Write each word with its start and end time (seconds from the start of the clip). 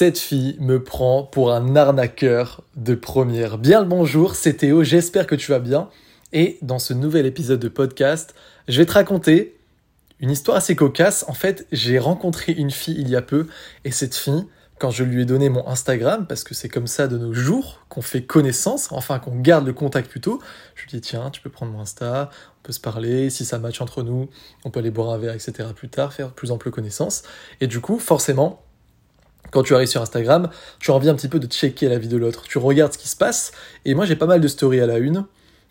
Cette 0.00 0.18
fille 0.18 0.56
me 0.60 0.82
prend 0.82 1.24
pour 1.24 1.52
un 1.52 1.76
arnaqueur 1.76 2.62
de 2.74 2.94
première. 2.94 3.58
Bien 3.58 3.80
le 3.80 3.86
bonjour, 3.86 4.34
c'est 4.34 4.54
Théo, 4.54 4.82
j'espère 4.82 5.26
que 5.26 5.34
tu 5.34 5.50
vas 5.50 5.58
bien. 5.58 5.90
Et 6.32 6.56
dans 6.62 6.78
ce 6.78 6.94
nouvel 6.94 7.26
épisode 7.26 7.60
de 7.60 7.68
podcast, 7.68 8.34
je 8.66 8.78
vais 8.78 8.86
te 8.86 8.92
raconter 8.92 9.58
une 10.18 10.30
histoire 10.30 10.56
assez 10.56 10.74
cocasse. 10.74 11.26
En 11.28 11.34
fait, 11.34 11.66
j'ai 11.70 11.98
rencontré 11.98 12.52
une 12.52 12.70
fille 12.70 12.96
il 12.98 13.10
y 13.10 13.14
a 13.14 13.20
peu, 13.20 13.46
et 13.84 13.90
cette 13.90 14.14
fille, 14.14 14.46
quand 14.78 14.90
je 14.90 15.04
lui 15.04 15.20
ai 15.20 15.24
donné 15.26 15.50
mon 15.50 15.68
Instagram, 15.68 16.26
parce 16.26 16.44
que 16.44 16.54
c'est 16.54 16.70
comme 16.70 16.86
ça 16.86 17.06
de 17.06 17.18
nos 17.18 17.34
jours 17.34 17.84
qu'on 17.90 18.00
fait 18.00 18.22
connaissance, 18.22 18.92
enfin 18.92 19.18
qu'on 19.18 19.38
garde 19.38 19.66
le 19.66 19.74
contact 19.74 20.08
plutôt, 20.08 20.40
je 20.76 20.84
lui 20.84 20.96
ai 20.96 21.00
dit 21.00 21.08
tiens, 21.08 21.28
tu 21.28 21.42
peux 21.42 21.50
prendre 21.50 21.72
mon 21.72 21.80
Insta, 21.80 22.30
on 22.58 22.62
peut 22.62 22.72
se 22.72 22.80
parler, 22.80 23.28
si 23.28 23.44
ça 23.44 23.58
match 23.58 23.82
entre 23.82 24.02
nous, 24.02 24.30
on 24.64 24.70
peut 24.70 24.80
aller 24.80 24.90
boire 24.90 25.10
un 25.10 25.18
verre, 25.18 25.34
etc. 25.34 25.68
plus 25.76 25.90
tard, 25.90 26.14
faire 26.14 26.30
plus 26.30 26.52
ample 26.52 26.70
connaissance. 26.70 27.22
Et 27.60 27.66
du 27.66 27.80
coup, 27.80 27.98
forcément, 27.98 28.62
quand 29.50 29.62
tu 29.62 29.74
arrives 29.74 29.88
sur 29.88 30.02
Instagram, 30.02 30.48
tu 30.78 30.90
as 30.90 30.94
envie 30.94 31.08
un 31.08 31.14
petit 31.14 31.28
peu 31.28 31.40
de 31.40 31.46
checker 31.46 31.88
la 31.88 31.98
vie 31.98 32.08
de 32.08 32.16
l'autre. 32.16 32.44
Tu 32.44 32.58
regardes 32.58 32.92
ce 32.92 32.98
qui 32.98 33.08
se 33.08 33.16
passe. 33.16 33.52
Et 33.84 33.94
moi, 33.94 34.04
j'ai 34.04 34.16
pas 34.16 34.26
mal 34.26 34.40
de 34.40 34.48
stories 34.48 34.80
à 34.80 34.86
la 34.86 34.98
une. 34.98 35.26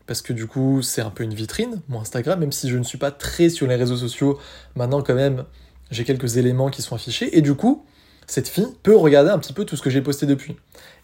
Parce 0.06 0.22
que 0.22 0.34
du 0.34 0.48
coup, 0.48 0.82
c'est 0.82 1.02
un 1.02 1.12
peu 1.12 1.24
une 1.24 1.36
vitrine, 1.36 1.82
mon 1.88 2.02
Instagram, 2.02 2.40
même 2.40 2.52
si 2.52 2.68
je 2.68 2.78
ne 2.78 2.84
suis 2.84 2.98
pas 2.98 3.12
très 3.12 3.50
sur 3.50 3.68
les 3.68 3.76
réseaux 3.76 3.96
sociaux. 3.96 4.40
Maintenant, 4.76 5.04
quand 5.04 5.14
même, 5.14 5.46
j'ai 5.92 6.04
quelques 6.04 6.38
éléments 6.38 6.70
qui 6.70 6.82
sont 6.82 6.96
affichés. 6.96 7.38
Et 7.38 7.42
du 7.42 7.54
coup, 7.54 7.86
cette 8.26 8.48
fille 8.48 8.68
peut 8.82 8.96
regarder 8.96 9.30
un 9.30 9.38
petit 9.38 9.54
peu 9.54 9.66
tout 9.66 9.76
ce 9.76 9.84
que 9.84 9.90
j'ai 9.90 10.02
posté 10.02 10.26
depuis. 10.26 10.56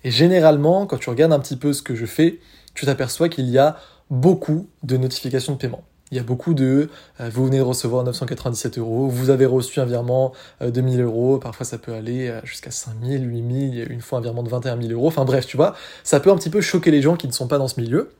Et 0.03 0.11
généralement, 0.11 0.87
quand 0.87 0.97
tu 0.97 1.09
regardes 1.09 1.33
un 1.33 1.39
petit 1.39 1.55
peu 1.55 1.71
ce 1.71 1.83
que 1.83 1.95
je 1.95 2.05
fais, 2.05 2.39
tu 2.73 2.85
t'aperçois 2.85 3.29
qu'il 3.29 3.47
y 3.49 3.59
a 3.59 3.77
beaucoup 4.09 4.69
de 4.83 4.97
notifications 4.97 5.53
de 5.53 5.57
paiement. 5.57 5.83
Il 6.11 6.17
y 6.17 6.19
a 6.19 6.23
beaucoup 6.23 6.53
de 6.53 6.89
euh, 7.19 7.29
vous 7.29 7.45
venez 7.45 7.57
de 7.57 7.63
recevoir 7.63 8.03
997 8.03 8.77
euros, 8.77 9.07
vous 9.07 9.31
avez 9.31 9.47
reçu 9.47 9.79
un 9.79 9.85
virement 9.85 10.33
de 10.61 10.67
euh, 10.67 10.71
2000 10.71 11.01
euros, 11.01 11.39
parfois 11.39 11.65
ça 11.65 11.79
peut 11.79 11.93
aller 11.93 12.27
euh, 12.27 12.41
jusqu'à 12.43 12.69
5000, 12.69 13.27
8000, 13.27 13.73
il 13.73 13.79
y 13.79 13.81
a 13.81 13.85
une 13.85 14.01
fois 14.01 14.19
un 14.19 14.21
virement 14.21 14.43
de 14.43 14.49
21 14.49 14.79
000 14.79 14.93
euros, 14.93 15.07
enfin 15.07 15.25
bref, 15.25 15.47
tu 15.47 15.57
vois, 15.57 15.75
ça 16.03 16.19
peut 16.19 16.29
un 16.29 16.37
petit 16.37 16.51
peu 16.51 16.61
choquer 16.61 16.91
les 16.91 17.01
gens 17.01 17.15
qui 17.15 17.27
ne 17.27 17.31
sont 17.31 17.47
pas 17.47 17.57
dans 17.57 17.67
ce 17.67 17.79
milieu, 17.79 18.11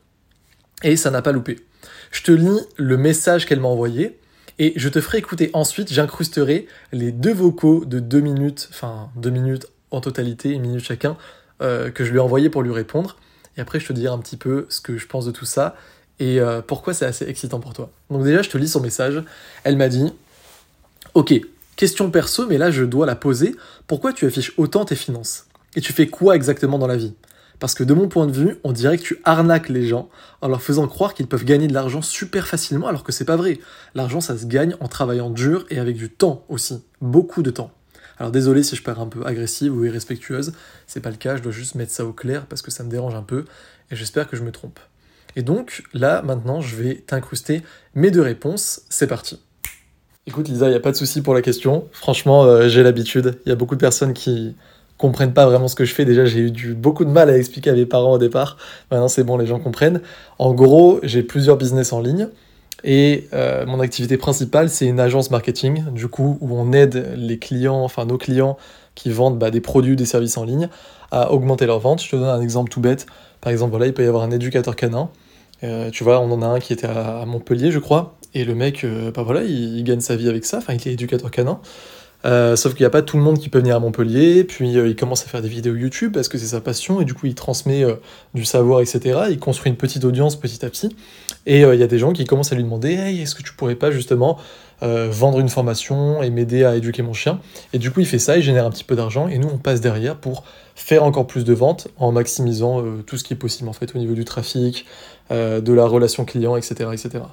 et 0.82 0.96
ça 0.96 1.12
n'a 1.12 1.22
pas 1.22 1.32
loupé. 1.32 1.60
Je 2.10 2.24
te 2.24 2.32
lis 2.32 2.60
le 2.78 2.98
message 2.98 3.46
qu'elle 3.46 3.60
m'a 3.60 3.68
envoyé, 3.68 4.18
et 4.58 4.74
je 4.78 4.90
te 4.90 5.00
ferai 5.00 5.20
écouter 5.20 5.52
ensuite, 5.54 5.94
j'incrusterai 5.94 6.66
les 6.92 7.12
deux 7.12 7.34
vocaux 7.34 7.86
de 7.86 8.00
deux 8.00 8.22
minutes, 8.22 8.68
enfin 8.72 9.10
deux 9.16 9.30
minutes 9.30 9.68
en 9.92 10.02
totalité, 10.02 10.50
une 10.50 10.64
minute 10.64 10.84
chacun, 10.84 11.18
que 11.60 12.04
je 12.04 12.12
lui 12.12 12.18
ai 12.18 12.22
envoyé 12.22 12.50
pour 12.50 12.64
lui 12.64 12.74
répondre, 12.74 13.18
et 13.58 13.62
après 13.62 13.80
je 13.80 13.88
te 13.88 13.94
dirai 13.94 14.12
un 14.12 14.18
petit 14.18 14.38
peu 14.38 14.66
ce 14.70 14.82
que 14.82 14.98
je 14.98 15.06
pense 15.08 15.26
de 15.26 15.32
tout 15.32 15.46
ça, 15.46 15.76
et 16.20 16.40
euh, 16.40 16.62
pourquoi 16.62 16.94
c'est 16.94 17.06
assez 17.06 17.28
excitant 17.28 17.60
pour 17.60 17.74
toi? 17.74 17.90
Donc 18.10 18.24
déjà, 18.24 18.42
je 18.42 18.50
te 18.50 18.58
lis 18.58 18.70
son 18.70 18.82
message. 18.82 19.24
Elle 19.64 19.78
m'a 19.78 19.90
dit, 19.90 20.12
ok, 21.14 21.34
question 21.76 22.10
perso, 22.12 22.48
mais 22.48 22.58
là 22.58 22.72
je 22.72 22.84
dois 22.84 23.06
la 23.06 23.16
poser. 23.16 23.56
Pourquoi 23.88 24.14
tu 24.14 24.26
affiches 24.26 24.54
autant 24.58 24.86
tes 24.86 24.96
finances? 24.96 25.46
Et 25.76 25.82
tu 25.82 25.94
fais 25.94 26.08
quoi 26.08 26.36
exactement 26.36 26.78
dans 26.78 26.88
la 26.88 26.98
vie? 26.98 27.14
Parce 27.60 27.74
que 27.74 27.84
de 27.84 27.94
mon 27.94 28.10
point 28.10 28.28
de 28.28 28.34
vue, 28.34 28.58
on 28.64 28.74
dirait 28.74 28.98
que 28.98 29.04
tu 29.04 29.20
arnaques 29.24 29.70
les 29.70 29.88
gens 29.88 30.10
en 30.42 30.48
leur 30.48 30.62
faisant 30.62 30.88
croire 30.88 31.14
qu'ils 31.14 31.28
peuvent 31.28 31.46
gagner 31.46 31.68
de 31.68 31.74
l'argent 31.74 32.02
super 32.02 32.48
facilement, 32.48 32.88
alors 32.88 33.04
que 33.04 33.12
c'est 33.12 33.26
pas 33.26 33.38
vrai. 33.38 33.60
L'argent, 33.94 34.20
ça 34.20 34.38
se 34.38 34.46
gagne 34.46 34.76
en 34.82 34.88
travaillant 34.88 35.30
dur 35.30 35.66
et 35.70 35.80
avec 35.80 35.96
du 35.96 36.10
temps 36.10 36.44
aussi, 36.50 36.84
beaucoup 37.02 37.44
de 37.44 37.52
temps. 37.52 37.72
Alors 38.18 38.32
désolé 38.32 38.64
si 38.64 38.76
je 38.76 38.84
pars 38.84 39.00
un 39.00 39.08
peu 39.08 39.26
agressive 39.26 39.76
ou 39.76 39.84
irrespectueuse, 39.84 40.54
c'est 40.88 41.02
pas 41.02 41.10
le 41.10 41.18
cas, 41.18 41.36
je 41.36 41.42
dois 41.42 41.52
juste 41.52 41.76
mettre 41.76 41.92
ça 41.92 42.06
au 42.06 42.14
clair 42.14 42.46
parce 42.46 42.62
que 42.62 42.72
ça 42.72 42.84
me 42.84 42.90
dérange 42.90 43.16
un 43.16 43.24
peu 43.24 43.46
et 43.92 43.96
j'espère 43.96 44.30
que 44.30 44.38
je 44.38 44.44
me 44.44 44.52
trompe. 44.52 44.80
Et 45.36 45.42
donc 45.42 45.84
là, 45.94 46.22
maintenant, 46.22 46.62
je 46.62 46.76
vais 46.76 46.96
t'incruster 46.96 47.62
mes 47.94 48.12
deux 48.12 48.22
réponses. 48.22 48.82
C'est 48.90 49.08
parti. 49.08 49.40
Écoute 50.28 50.48
Lisa, 50.48 50.68
il 50.68 50.72
n'y 50.72 50.76
a 50.76 50.80
pas 50.80 50.92
de 50.92 50.98
souci 50.98 51.22
pour 51.22 51.34
la 51.34 51.42
question. 51.42 51.88
Franchement, 51.92 52.44
euh, 52.44 52.68
j'ai 52.68 52.82
l'habitude. 52.82 53.38
Il 53.46 53.50
y 53.50 53.52
a 53.52 53.56
beaucoup 53.56 53.76
de 53.76 53.80
personnes 53.80 54.14
qui 54.14 54.56
comprennent 54.98 55.34
pas 55.34 55.46
vraiment 55.46 55.68
ce 55.68 55.76
que 55.76 55.86
je 55.86 55.94
fais. 55.94 56.06
Déjà, 56.06 56.26
j'ai 56.26 56.40
eu 56.40 56.74
beaucoup 56.74 57.06
de 57.06 57.12
mal 57.12 57.30
à 57.30 57.38
expliquer 57.38 57.70
à 57.70 57.74
mes 57.74 57.86
parents 57.86 58.14
au 58.14 58.18
départ. 58.18 58.58
Maintenant, 58.90 59.08
c'est 59.08 59.24
bon, 59.24 59.38
les 59.38 59.46
gens 59.46 59.60
comprennent. 59.60 60.02
En 60.40 60.54
gros, 60.54 61.00
j'ai 61.04 61.22
plusieurs 61.22 61.58
business 61.58 61.94
en 61.94 62.00
ligne. 62.00 62.30
Et 62.84 63.28
euh, 63.34 63.66
mon 63.66 63.80
activité 63.80 64.18
principale, 64.18 64.70
c'est 64.70 64.86
une 64.86 65.00
agence 65.00 65.32
marketing, 65.32 65.92
du 65.92 66.08
coup, 66.08 66.38
où 66.40 66.56
on 66.58 66.72
aide 66.72 67.14
les 67.16 67.40
clients, 67.40 67.84
enfin 67.84 68.06
nos 68.06 68.18
clients 68.18 68.58
qui 68.94 69.12
vendent 69.12 69.38
bah, 69.38 69.52
des 69.52 69.62
produits, 69.62 69.96
des 69.96 70.06
services 70.06 70.38
en 70.38 70.46
ligne, 70.46 70.70
à 71.12 71.32
augmenter 71.32 71.66
leurs 71.66 71.80
ventes. 71.80 72.02
Je 72.02 72.10
te 72.10 72.16
donne 72.16 72.26
un 72.26 72.42
exemple 72.42 72.70
tout 72.70 72.80
bête. 72.80 73.06
Par 73.42 73.52
exemple, 73.52 73.78
il 73.86 73.94
peut 73.94 74.04
y 74.04 74.08
avoir 74.08 74.24
un 74.24 74.32
éducateur 74.32 74.76
canin 74.76 75.10
euh, 75.64 75.90
tu 75.90 76.04
vois, 76.04 76.20
on 76.20 76.32
en 76.32 76.42
a 76.42 76.48
un 76.48 76.60
qui 76.60 76.74
était 76.74 76.88
à, 76.88 77.24
Montpellier, 77.26 77.72
je 77.72 77.80
crois, 77.80 78.18
et 78.34 78.44
le 78.44 78.56
mec, 78.56 78.84
euh, 78.84 79.12
bah 79.12 79.24
voilà, 79.24 79.44
il, 79.44 79.84
gagne 79.84 80.02
sa 80.02 80.16
vie 80.16 80.30
avec 80.30 80.46
ça, 80.46 80.58
enfin, 80.58 80.74
il 80.74 80.88
est 80.88 80.94
éducateur 80.94 81.32
canin. 81.32 81.60
Euh, 82.26 82.56
sauf 82.56 82.74
qu'il 82.74 82.82
n'y 82.82 82.88
a 82.88 82.92
pas 82.92 83.04
tout 83.04 83.18
le 83.18 83.24
monde 83.24 83.38
qui 83.38 83.50
peut 83.50 83.60
venir 83.60 83.76
à 83.76 83.80
Montpellier, 83.80 84.44
puis 84.44 84.74
il 84.74 84.96
commence 84.96 85.24
à 85.24 85.28
faire 85.28 85.44
des 85.44 85.48
vidéos 85.48 85.76
YouTube 85.76 86.12
parce 86.14 86.28
que 86.28 86.40
c'est 86.40 86.48
sa 86.48 86.62
passion, 86.62 87.00
et 87.00 87.06
du 87.06 87.14
coup 87.14 87.28
il 87.28 87.36
transmet 87.36 87.86
du 88.34 88.46
savoir, 88.46 88.82
etc. 88.82 89.26
Il 89.30 89.38
construit 89.38 89.70
une 89.70 89.78
petite 89.78 90.04
audience 90.06 90.36
petit 90.36 90.66
à 90.66 90.70
petit, 90.72 90.96
et 91.46 91.62
il 91.62 91.80
y 91.80 91.84
a 91.84 91.88
des 91.88 92.00
gens 92.00 92.14
qui 92.14 92.26
commencent 92.26 92.52
à 92.52 92.56
lui 92.56 92.64
demander 92.64 92.94
Hey, 92.94 93.22
est-ce 93.22 93.36
que 93.36 93.44
tu 93.44 93.54
pourrais 93.54 93.76
pas 93.76 93.92
justement 93.92 94.40
vendre 94.82 95.40
une 95.40 95.50
formation 95.50 96.24
et 96.24 96.32
m'aider 96.32 96.64
à 96.64 96.76
éduquer 96.76 97.04
mon 97.04 97.14
chien? 97.14 97.40
Et 97.74 97.78
du 97.78 97.92
coup 97.92 98.00
il 98.00 98.08
fait 98.08 98.18
ça, 98.18 98.38
il 98.38 98.42
génère 98.42 98.66
un 98.66 98.72
petit 98.72 98.86
peu 98.86 98.96
d'argent, 98.96 99.28
et 99.28 99.38
nous 99.38 99.50
on 99.54 99.60
passe 99.60 99.80
derrière 99.80 100.16
pour 100.16 100.46
faire 100.74 101.04
encore 101.04 101.28
plus 101.28 101.44
de 101.44 101.54
ventes 101.54 101.90
en 101.98 102.12
maximisant 102.12 102.84
tout 103.06 103.18
ce 103.18 103.24
qui 103.24 103.34
est 103.34 103.38
possible 103.38 103.70
en 103.70 103.74
fait 103.74 103.96
au 103.96 104.00
niveau 104.00 104.16
du 104.16 104.26
trafic, 104.26 104.88
euh, 105.32 105.62
de 105.62 105.74
la 105.74 105.86
relation 105.86 106.26
client, 106.26 106.56
etc., 106.56 106.90
etc. 106.94 107.24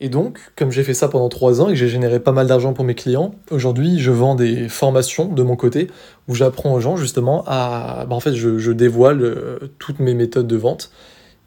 Et 0.00 0.08
donc, 0.08 0.38
comme 0.54 0.70
j'ai 0.70 0.84
fait 0.84 0.94
ça 0.94 1.08
pendant 1.08 1.28
trois 1.28 1.60
ans 1.60 1.68
et 1.68 1.72
que 1.72 1.78
j'ai 1.78 1.88
généré 1.88 2.20
pas 2.20 2.30
mal 2.30 2.46
d'argent 2.46 2.72
pour 2.72 2.84
mes 2.84 2.94
clients, 2.94 3.34
aujourd'hui 3.50 3.98
je 3.98 4.12
vends 4.12 4.36
des 4.36 4.68
formations 4.68 5.26
de 5.26 5.42
mon 5.42 5.56
côté 5.56 5.88
où 6.28 6.34
j'apprends 6.34 6.72
aux 6.72 6.80
gens 6.80 6.96
justement 6.96 7.42
à. 7.48 8.06
Bah, 8.08 8.14
en 8.14 8.20
fait, 8.20 8.34
je, 8.34 8.70
dévoile 8.70 9.22
euh, 9.22 9.58
toutes 9.78 9.98
mes 9.98 10.14
méthodes 10.14 10.46
de 10.46 10.56
vente 10.56 10.92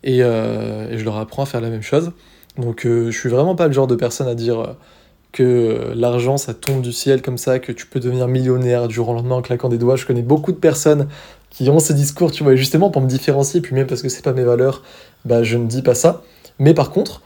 euh, 0.06 0.90
et, 0.92 0.98
je 0.98 1.06
leur 1.06 1.18
apprends 1.18 1.44
à 1.44 1.46
faire 1.46 1.62
la 1.62 1.70
même 1.70 1.84
chose. 1.84 2.12
Donc, 2.58 2.82
je 2.84 3.12
suis 3.12 3.30
vraiment 3.30 3.56
pas 3.56 3.68
le 3.68 3.74
genre 3.74 3.88
de 3.88 3.96
personne 3.96 4.28
à 4.28 4.36
dire 4.36 4.76
que 5.32 5.94
l'argent 5.96 6.38
ça 6.38 6.54
tombe 6.54 6.82
du 6.82 6.92
ciel 6.92 7.22
comme 7.22 7.38
ça, 7.38 7.60
que 7.60 7.72
tu 7.72 7.86
peux 7.86 8.00
devenir 8.00 8.28
millionnaire 8.28 8.88
du 8.88 8.96
jour 8.96 9.10
au 9.10 9.14
lendemain 9.14 9.36
en 9.36 9.42
claquant 9.42 9.70
des 9.70 9.78
doigts. 9.78 9.96
Je 9.96 10.06
connais 10.06 10.22
beaucoup 10.22 10.52
de 10.52 10.58
personnes 10.58 11.08
qui 11.50 11.70
ont 11.70 11.80
ce 11.80 11.94
discours, 11.94 12.32
tu 12.32 12.44
vois, 12.44 12.56
justement 12.56 12.90
pour 12.90 13.02
me 13.02 13.08
différencier, 13.08 13.62
puis 13.62 13.76
même 13.76 13.88
parce 13.88 14.02
que 14.02 14.10
c'est 14.10 14.24
pas 14.24 14.34
mes 14.34 14.44
valeurs, 14.44 14.84
bah 15.26 15.44
je 15.44 15.58
ne 15.58 15.68
dis 15.68 15.82
pas 15.82 15.96
ça. 15.96 16.24
Mais 16.60 16.74
par 16.74 16.92
contre, 16.92 17.22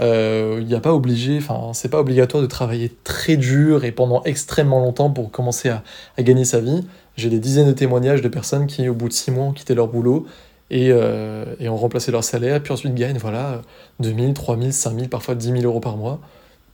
euh, 0.00 0.58
il 0.60 0.66
n'y 0.66 0.74
a 0.74 0.80
pas 0.80 0.92
obligé, 0.92 1.38
enfin 1.38 1.72
c'est 1.72 1.88
pas 1.88 2.00
obligatoire 2.00 2.42
de 2.42 2.48
travailler 2.48 2.94
très 3.04 3.36
dur 3.36 3.84
et 3.84 3.92
pendant 3.92 4.22
extrêmement 4.24 4.80
longtemps 4.80 5.10
pour 5.10 5.30
commencer 5.30 5.70
à, 5.70 5.82
gagner 6.18 6.44
sa 6.44 6.60
vie. 6.60 6.84
J'ai 7.16 7.30
des 7.30 7.38
dizaines 7.38 7.66
de 7.66 7.72
témoignages 7.72 8.20
de 8.20 8.28
personnes 8.28 8.66
qui, 8.66 8.88
au 8.88 8.94
bout 8.94 9.08
de 9.08 9.14
six 9.14 9.30
mois, 9.30 9.46
ont 9.46 9.52
quitté 9.52 9.74
leur 9.74 9.88
boulot 9.88 10.26
et, 10.70 10.90
euh, 10.90 11.44
ont 11.60 11.76
remplacé 11.76 12.12
leur 12.12 12.24
salaire, 12.24 12.62
puis 12.62 12.72
ensuite 12.72 12.94
gagnent, 12.94 13.18
voilà, 13.18 13.62
2000, 14.00 14.34
3000, 14.34 14.72
5000, 14.72 15.08
parfois 15.08 15.34
10 15.34 15.52
000 15.52 15.62
euros 15.62 15.80
par 15.80 15.96
mois. 15.96 16.20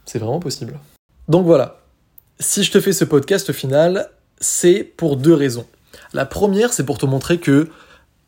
C'est 0.05 0.19
vraiment 0.19 0.41
possible. 0.41 0.81
Donc 1.29 1.47
voilà, 1.47 1.79
si 2.41 2.65
je 2.65 2.73
te 2.73 2.81
fais 2.81 2.93
ce 2.93 3.05
podcast 3.05 3.51
au 3.51 3.53
final, 3.53 4.11
c'est 4.41 4.83
pour 4.83 5.17
deux 5.17 5.35
raisons. 5.35 5.67
La 6.13 6.27
première, 6.27 6.73
c'est 6.73 6.85
pour 6.85 6.99
te 6.99 7.07
montrer 7.07 7.39
que 7.39 7.69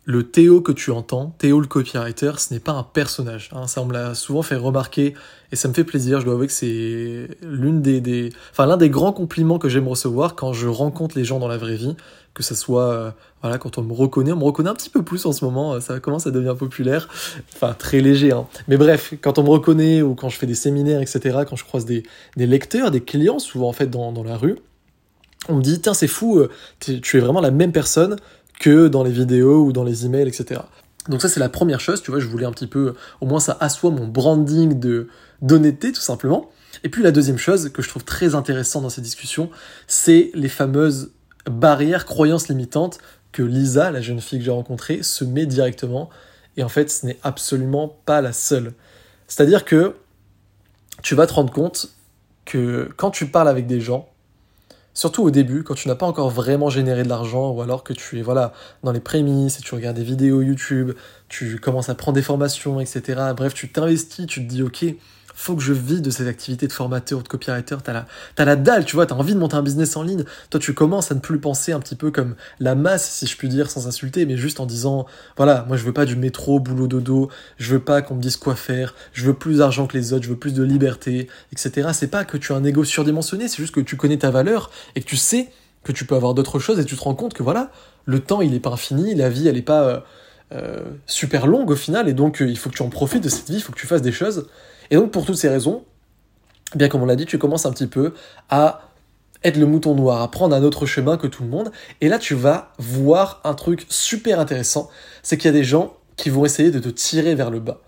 le 0.07 0.23
Théo 0.23 0.61
que 0.61 0.73
tu 0.73 0.91
entends, 0.91 1.35
Théo 1.39 1.61
le 1.61 1.67
copywriter, 1.67 2.33
ce 2.37 2.53
n'est 2.53 2.61
pas 2.61 2.73
un 2.73 2.83
personnage. 2.83 3.49
Hein. 3.53 3.67
Ça, 3.67 3.81
on 3.81 3.87
me 3.87 3.95
l'a 3.95 4.15
souvent 4.15 4.43
fait 4.43 4.57
remarquer 4.57 5.15
et 5.51 5.57
ça 5.57 5.67
me 5.69 5.73
fait 5.73 5.85
plaisir. 5.85 6.21
Je 6.21 6.27
dois 6.27 6.35
avouer 6.35 6.47
que 6.47 6.53
c'est 6.53 7.29
l'une 7.43 7.81
des, 7.81 8.01
des, 8.03 8.31
enfin, 8.51 8.67
l'un 8.67 8.77
des 8.77 8.91
grands 8.91 9.13
compliments 9.13 9.59
que 9.59 9.69
j'aime 9.69 9.89
recevoir 9.89 10.35
quand 10.35 10.53
je 10.53 10.69
rencontre 10.69 11.17
les 11.17 11.25
gens 11.25 11.39
dans 11.39 11.49
la 11.49 11.57
vraie 11.57 11.77
vie. 11.77 11.97
Que 12.35 12.43
ce 12.43 12.55
soit, 12.55 12.91
euh, 12.91 13.11
voilà, 13.43 13.59
quand 13.59 13.79
on 13.79 13.83
me 13.83 13.93
reconnaît, 13.93 14.33
on 14.33 14.37
me 14.37 14.45
reconnaît 14.45 14.69
un 14.69 14.75
petit 14.75 14.91
peu 14.91 15.03
plus 15.03 15.25
en 15.25 15.33
ce 15.33 15.45
moment. 15.45 15.81
Ça 15.81 16.01
commence 16.01 16.27
à 16.27 16.33
devenir 16.33 16.57
populaire. 16.57 17.09
Enfin, 17.55 17.75
très 17.79 18.01
léger, 18.01 18.33
hein. 18.33 18.47
Mais 18.69 18.77
bref, 18.77 19.15
quand 19.23 19.39
on 19.39 19.45
me 19.45 19.51
reconnaît 19.51 20.03
ou 20.03 20.15
quand 20.15 20.29
je 20.29 20.37
fais 20.37 20.47
des 20.47 20.57
séminaires, 20.57 21.01
etc., 21.01 21.45
quand 21.49 21.57
je 21.57 21.65
croise 21.65 21.85
des, 21.85 22.03
des 22.37 22.47
lecteurs, 22.47 22.91
des 22.91 23.01
clients, 23.01 23.39
souvent 23.39 23.69
en 23.69 23.73
fait 23.73 23.87
dans, 23.87 24.13
dans 24.13 24.25
la 24.25 24.37
rue, 24.37 24.57
on 25.49 25.57
me 25.57 25.63
dit, 25.63 25.81
tiens, 25.81 25.95
c'est 25.95 26.09
fou, 26.09 26.39
euh, 26.39 26.51
tu 26.81 27.17
es 27.17 27.21
vraiment 27.21 27.41
la 27.41 27.51
même 27.51 27.73
personne 27.73 28.17
que 28.61 28.89
dans 28.89 29.03
les 29.03 29.11
vidéos 29.11 29.65
ou 29.65 29.73
dans 29.73 29.85
les 29.85 30.07
emails, 30.07 30.29
etc. 30.29 30.61
Donc 31.09 31.21
ça, 31.21 31.29
c'est 31.29 31.41
la 31.41 31.49
première 31.49 31.81
chose, 31.81 32.03
tu 32.03 32.11
vois, 32.11 32.21
je 32.21 32.27
voulais 32.27 32.47
un 32.47 32.53
petit 32.53 32.67
peu, 32.67 32.95
au 33.21 33.27
moins 33.27 33.41
ça 33.41 33.57
assoit 33.61 33.91
mon 33.91 34.07
branding 34.07 34.79
de 34.79 35.09
d'honnêteté, 35.43 35.93
tout 35.93 36.01
simplement. 36.01 36.51
Et 36.83 36.89
puis 36.89 37.03
la 37.03 37.13
deuxième 37.13 37.39
chose 37.39 37.71
que 37.71 37.83
je 37.83 37.89
trouve 37.89 38.05
très 38.05 38.35
intéressant 38.35 38.81
dans 38.81 38.89
ces 38.89 39.03
discussions, 39.03 39.51
c'est 39.87 40.31
les 40.35 40.49
fameuses 40.49 41.13
barrières, 41.51 42.07
croyances 42.07 42.49
limitantes 42.49 42.99
que 43.33 43.43
Lisa, 43.43 43.91
la 43.91 44.01
jeune 44.01 44.21
fille 44.21 44.39
que 44.39 44.45
j'ai 44.45 44.51
rencontrée, 44.51 45.03
se 45.03 45.25
met 45.25 45.45
directement. 45.45 46.09
Et 46.57 46.63
en 46.63 46.69
fait, 46.69 46.91
ce 46.91 47.05
n'est 47.05 47.19
absolument 47.23 47.99
pas 48.07 48.21
la 48.21 48.33
seule. 48.33 48.73
C'est-à-dire 49.27 49.65
que 49.65 49.97
tu 51.03 51.15
vas 51.15 51.27
te 51.27 51.35
rendre 51.35 51.53
compte 51.53 51.91
que 52.45 52.89
quand 52.97 53.11
tu 53.11 53.27
parles 53.27 53.49
avec 53.49 53.67
des 53.67 53.81
gens, 53.81 54.09
Surtout 54.95 55.25
au 55.25 55.31
début, 55.33 55.65
quand 55.65 55.75
tu 55.75 55.89
n'as 55.89 55.97
pas 55.97 56.07
encore 56.07 56.31
vraiment 56.31 56.71
généré 56.71 57.03
de 57.03 57.09
l'argent, 57.09 57.51
ou 57.51 57.61
alors 57.61 57.83
que 57.83 57.93
tu 57.93 58.21
es 58.21 58.23
voilà 58.23 58.53
dans 58.85 58.93
les 58.93 59.01
prémices 59.01 59.59
et 59.59 59.63
tu 59.63 59.75
regardes 59.75 59.97
des 59.97 60.05
vidéos 60.05 60.41
YouTube, 60.41 60.93
tu 61.29 61.59
commences 61.59 61.89
à 61.89 61.97
prendre 61.97 62.15
des 62.15 62.23
formations, 62.23 62.81
etc. 62.81 63.21
Bref, 63.37 63.55
tu 63.55 63.69
t'investis, 63.69 64.27
tu 64.27 64.41
te 64.41 64.49
dis 64.49 64.63
ok, 64.63 64.85
faut 65.35 65.57
que 65.57 65.63
je 65.63 65.73
vis 65.73 66.01
de 66.01 66.11
cette 66.11 66.29
activité 66.29 66.67
de 66.67 66.73
formateur 66.73 67.19
ou 67.19 67.23
de 67.23 67.29
copywriter. 67.29 67.77
T'as 67.83 67.93
la, 67.93 68.07
as 68.39 68.45
la 68.45 68.57
dalle, 68.57 68.85
tu 68.85 68.97
vois, 68.97 69.07
t'as 69.07 69.15
envie 69.15 69.35
de 69.35 69.39
monter 69.39 69.57
un 69.57 69.63
business 69.63 69.97
en 69.97 70.03
ligne. 70.03 70.25
Toi, 70.51 70.61
tu 70.61 70.75
commences 70.75 71.11
à 71.11 71.15
ne 71.15 71.21
plus 71.21 71.39
penser 71.39 71.73
un 71.73 71.81
petit 71.81 71.97
peu 71.97 72.11
comme 72.11 72.37
la 72.61 72.75
masse, 72.75 73.11
si 73.11 73.27
je 73.27 73.37
puis 73.37 73.49
dire, 73.49 73.71
sans 73.71 73.87
insulter, 73.87 74.27
mais 74.27 74.37
juste 74.37 74.61
en 74.61 74.67
disant, 74.67 75.07
voilà, 75.37 75.65
moi 75.69 75.77
je 75.77 75.85
veux 75.85 75.93
pas 75.93 76.05
du 76.05 76.17
métro, 76.17 76.61
boulot 76.61 76.87
dodo, 76.87 77.31
je 77.59 77.73
veux 77.73 77.81
pas 77.81 78.03
qu'on 78.03 78.15
me 78.15 78.23
dise 78.23 78.37
quoi 78.37 78.55
faire, 78.55 78.95
je 79.13 79.25
veux 79.25 79.35
plus 79.35 79.59
d'argent 79.59 79.87
que 79.87 79.97
les 79.97 80.13
autres, 80.13 80.25
je 80.25 80.31
veux 80.31 80.39
plus 80.39 80.55
de 80.55 80.63
liberté, 80.63 81.29
etc. 81.53 81.89
C'est 81.93 82.09
pas 82.09 82.25
que 82.25 82.37
tu 82.37 82.53
as 82.53 82.57
un 82.57 82.65
ego 82.65 82.85
surdimensionné, 82.85 83.49
c'est 83.49 83.59
juste 83.59 83.75
que 83.75 83.81
tu 83.81 83.97
connais 83.97 84.19
ta 84.19 84.31
valeur 84.31 84.71
et 84.95 85.01
que 85.01 85.07
tu 85.07 85.17
sais 85.17 85.51
que 85.83 85.93
tu 85.93 86.05
peux 86.07 86.15
avoir 86.15 86.35
d'autres 86.35 86.59
choses 86.59 86.79
et 86.79 86.85
tu 86.85 86.97
te 86.97 87.03
rends 87.03 87.15
compte 87.15 87.35
que 87.35 87.43
voilà, 87.43 87.71
le 88.07 88.21
temps 88.21 88.41
il 88.41 88.55
est 88.55 88.61
pas 88.61 88.71
infini, 88.71 89.15
la 89.15 89.29
vie 89.29 89.49
elle 89.49 89.57
est 89.57 89.63
pas 89.63 89.83
euh, 89.83 90.01
euh, 90.53 90.81
super 91.07 91.47
longue 91.47 91.71
au 91.71 91.77
final, 91.77 92.09
et 92.09 92.13
donc 92.13 92.41
euh, 92.41 92.49
il 92.49 92.59
faut 92.59 92.71
que 92.71 92.77
tu 92.77 92.83
en 92.83 92.89
profites 92.89 93.25
de 93.25 93.29
cette 93.29 93.49
vie, 93.49 93.57
il 93.57 93.61
faut 93.61 93.73
que 93.73 93.79
tu 93.79 93.87
fasses 93.87 94.03
des 94.03 94.13
choses. 94.13 94.47
Et 94.91 94.97
donc 94.97 95.11
pour 95.11 95.25
toutes 95.25 95.37
ces 95.37 95.49
raisons, 95.49 95.85
eh 96.75 96.79
bien 96.79 96.89
comme 96.89 97.03
on 97.03 97.07
l'a 97.07 97.17
dit, 97.17 97.27
tu 97.27 97.39
commences 97.39 97.67
un 97.67 97.73
petit 97.73 97.87
peu 97.87 98.15
à 98.49 98.91
être 99.43 99.57
le 99.59 99.67
mouton 99.67 99.95
noir, 99.95 100.23
à 100.23 100.31
prendre 100.31 100.57
un 100.57 100.63
autre 100.63 100.87
chemin 100.87 101.17
que 101.17 101.27
tout 101.27 101.43
le 101.43 101.49
monde, 101.49 101.71
et 102.01 102.09
là 102.09 102.19
tu 102.19 102.35
vas 102.35 102.73
voir 102.79 103.41
un 103.45 103.55
truc 103.55 103.87
super 103.91 104.41
intéressant, 104.41 104.91
c'est 105.23 105.37
qu'il 105.37 105.47
y 105.47 105.55
a 105.55 105.59
des 105.59 105.65
gens 105.65 105.97
qui 106.17 106.31
vont 106.31 106.45
essayer 106.45 106.71
de 106.71 106.79
te 106.79 106.89
tirer 106.89 107.35
vers 107.35 107.51
le 107.51 107.61
bas. 107.61 107.81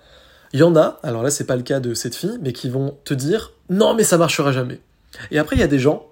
Il 0.53 0.61
y 0.61 0.63
en 0.63 0.77
a, 0.77 1.01
alors 1.03 1.23
là 1.23 1.31
c'est 1.31 1.47
pas 1.47 1.57
le 1.57 1.63
cas 1.63 1.81
de 1.81 1.95
cette 1.95 2.15
fille, 2.15 2.39
mais 2.43 2.53
qui 2.53 2.69
vont 2.69 2.97
te 3.05 3.15
dire 3.15 3.53
non 3.71 3.95
mais 3.95 4.05
ça 4.05 4.19
marchera 4.19 4.53
jamais. 4.53 4.81
Et 5.31 5.39
après 5.39 5.57
il 5.57 5.61
y 5.61 5.65
a 5.65 5.69
des 5.69 5.79
gens 5.79 6.07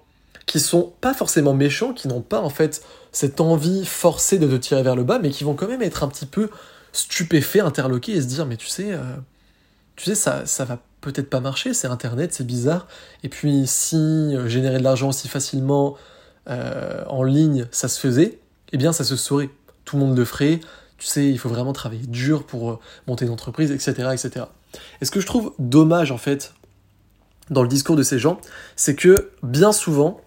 qui 0.45 0.59
sont 0.59 0.93
pas 1.01 1.13
forcément 1.13 1.53
méchants, 1.53 1.93
qui 1.93 2.07
n'ont 2.07 2.21
pas 2.21 2.39
en 2.39 2.49
fait 2.49 2.83
cette 3.11 3.39
envie 3.39 3.85
forcée 3.85 4.39
de 4.39 4.47
te 4.47 4.55
tirer 4.55 4.83
vers 4.83 4.95
le 4.95 5.03
bas, 5.03 5.19
mais 5.19 5.29
qui 5.29 5.43
vont 5.43 5.53
quand 5.53 5.67
même 5.67 5.81
être 5.81 6.03
un 6.03 6.07
petit 6.07 6.25
peu 6.25 6.49
stupéfaits, 6.91 7.61
interloqués 7.61 8.13
et 8.13 8.21
se 8.21 8.27
dire 8.27 8.45
mais 8.45 8.57
tu 8.57 8.67
sais, 8.67 8.93
euh, 8.93 8.99
tu 9.95 10.05
sais 10.05 10.15
ça, 10.15 10.45
ça 10.45 10.65
va 10.65 10.79
peut-être 11.01 11.29
pas 11.29 11.39
marcher, 11.39 11.73
c'est 11.73 11.87
Internet, 11.87 12.33
c'est 12.33 12.45
bizarre. 12.45 12.87
Et 13.23 13.29
puis 13.29 13.67
si 13.67 13.95
euh, 13.95 14.47
générer 14.47 14.77
de 14.77 14.83
l'argent 14.83 15.09
aussi 15.09 15.27
facilement 15.27 15.95
euh, 16.49 17.03
en 17.07 17.23
ligne, 17.23 17.67
ça 17.71 17.87
se 17.87 17.99
faisait, 17.99 18.39
eh 18.71 18.77
bien 18.77 18.93
ça 18.93 19.03
se 19.03 19.15
saurait. 19.15 19.49
Tout 19.85 19.97
le 19.97 20.05
monde 20.05 20.17
le 20.17 20.25
ferait. 20.25 20.59
Tu 20.97 21.07
sais, 21.07 21.29
il 21.29 21.37
faut 21.37 21.49
vraiment 21.49 21.73
travailler 21.73 22.07
dur 22.07 22.45
pour 22.45 22.79
monter 23.07 23.25
une 23.25 23.31
entreprise, 23.31 23.71
etc., 23.71 24.09
etc. 24.13 24.45
Et 25.01 25.05
ce 25.05 25.11
que 25.11 25.19
je 25.19 25.25
trouve 25.25 25.53
dommage 25.59 26.11
en 26.11 26.17
fait 26.17 26.53
dans 27.49 27.61
le 27.61 27.67
discours 27.67 27.95
de 27.95 28.01
ces 28.01 28.17
gens, 28.17 28.39
c'est 28.75 28.95
que 28.95 29.31
bien 29.43 29.71
souvent, 29.71 30.21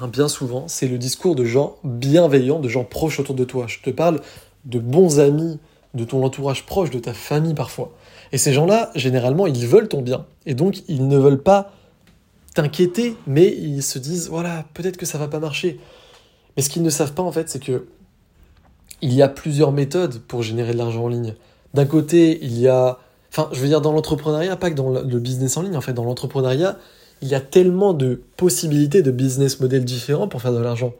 Hein, 0.00 0.08
bien 0.08 0.28
souvent, 0.28 0.68
c'est 0.68 0.86
le 0.86 0.96
discours 0.96 1.34
de 1.34 1.44
gens 1.44 1.76
bienveillants, 1.82 2.60
de 2.60 2.68
gens 2.68 2.84
proches 2.84 3.18
autour 3.18 3.34
de 3.34 3.44
toi. 3.44 3.66
Je 3.66 3.80
te 3.80 3.90
parle 3.90 4.20
de 4.64 4.78
bons 4.78 5.18
amis, 5.18 5.58
de 5.94 6.04
ton 6.04 6.24
entourage 6.24 6.66
proche, 6.66 6.90
de 6.90 7.00
ta 7.00 7.14
famille 7.14 7.54
parfois. 7.54 7.92
Et 8.32 8.38
ces 8.38 8.52
gens-là, 8.52 8.90
généralement, 8.94 9.46
ils 9.46 9.66
veulent 9.66 9.88
ton 9.88 10.02
bien. 10.02 10.26
Et 10.46 10.54
donc, 10.54 10.82
ils 10.88 11.08
ne 11.08 11.16
veulent 11.16 11.42
pas 11.42 11.72
t'inquiéter, 12.54 13.16
mais 13.26 13.46
ils 13.48 13.82
se 13.82 13.98
disent, 13.98 14.28
voilà, 14.28 14.64
peut-être 14.74 14.96
que 14.96 15.06
ça 15.06 15.18
va 15.18 15.28
pas 15.28 15.38
marcher. 15.38 15.80
Mais 16.56 16.62
ce 16.62 16.70
qu'ils 16.70 16.82
ne 16.82 16.90
savent 16.90 17.12
pas, 17.12 17.22
en 17.22 17.32
fait, 17.32 17.48
c'est 17.48 17.62
que 17.62 17.86
il 19.00 19.14
y 19.14 19.22
a 19.22 19.28
plusieurs 19.28 19.70
méthodes 19.70 20.18
pour 20.26 20.42
générer 20.42 20.72
de 20.72 20.78
l'argent 20.78 21.04
en 21.04 21.08
ligne. 21.08 21.34
D'un 21.74 21.86
côté, 21.86 22.38
il 22.42 22.58
y 22.58 22.66
a... 22.66 22.98
Enfin, 23.30 23.48
je 23.52 23.60
veux 23.60 23.68
dire, 23.68 23.80
dans 23.80 23.92
l'entrepreneuriat, 23.92 24.56
pas 24.56 24.70
que 24.70 24.74
dans 24.74 24.90
le 24.90 25.18
business 25.20 25.56
en 25.56 25.62
ligne, 25.62 25.76
en 25.76 25.80
fait, 25.80 25.92
dans 25.92 26.04
l'entrepreneuriat, 26.04 26.78
il 27.20 27.28
y 27.28 27.34
a 27.34 27.40
tellement 27.40 27.94
de 27.94 28.22
possibilités 28.36 29.02
de 29.02 29.10
business 29.10 29.60
models 29.60 29.84
différents 29.84 30.28
pour 30.28 30.42
faire 30.42 30.52
de 30.52 30.58
l'argent. 30.58 30.94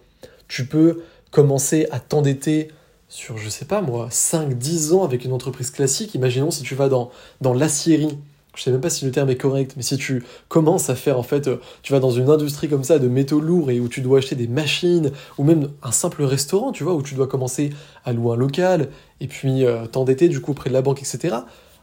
Tu 0.47 0.67
peux 0.67 1.03
commencer 1.31 1.87
à 1.91 2.01
t'endetter 2.01 2.69
sur, 3.09 3.39
je 3.39 3.49
sais 3.49 3.65
pas 3.65 3.81
moi, 3.81 4.09
5-10 4.11 4.93
ans 4.93 5.05
avec 5.05 5.25
une 5.25 5.33
entreprise 5.33 5.71
classique. 5.71 6.15
Imaginons 6.15 6.51
si 6.51 6.63
tu 6.63 6.75
vas 6.75 6.89
dans, 6.89 7.11
dans 7.41 7.55
l'acierie. 7.55 8.19
Je 8.55 8.63
sais 8.65 8.73
même 8.73 8.81
pas 8.81 8.91
si 8.91 9.05
le 9.05 9.13
terme 9.13 9.31
est 9.31 9.37
correct, 9.37 9.75
mais 9.77 9.83
si 9.83 9.97
tu 9.99 10.25
commences 10.49 10.91
à 10.91 10.97
faire 10.97 11.17
en 11.17 11.23
fait, 11.23 11.47
euh, 11.47 11.61
tu 11.83 11.93
vas 11.93 12.01
dans 12.01 12.11
une 12.11 12.29
industrie 12.29 12.69
comme 12.69 12.83
ça 12.83 12.99
de 12.99 13.07
métaux 13.07 13.41
lourds 13.41 13.71
et 13.71 13.79
où 13.79 13.89
tu 13.89 14.01
dois 14.01 14.19
acheter 14.19 14.35
des 14.35 14.49
machines 14.49 15.13
ou 15.39 15.45
même 15.45 15.69
un 15.83 15.93
simple 15.93 16.25
restaurant, 16.25 16.73
tu 16.73 16.83
vois, 16.83 16.95
où 16.95 17.03
tu 17.03 17.15
dois 17.15 17.29
commencer 17.29 17.71
à 18.05 18.13
louer 18.13 18.35
un 18.35 18.37
local 18.37 18.89
et 19.21 19.29
puis 19.29 19.65
euh, 19.65 19.87
t'endetter 19.87 20.29
du 20.29 20.41
coup 20.41 20.51
auprès 20.51 20.71
de 20.71 20.75
la 20.75 20.83
banque, 20.83 21.01
etc. 21.01 21.37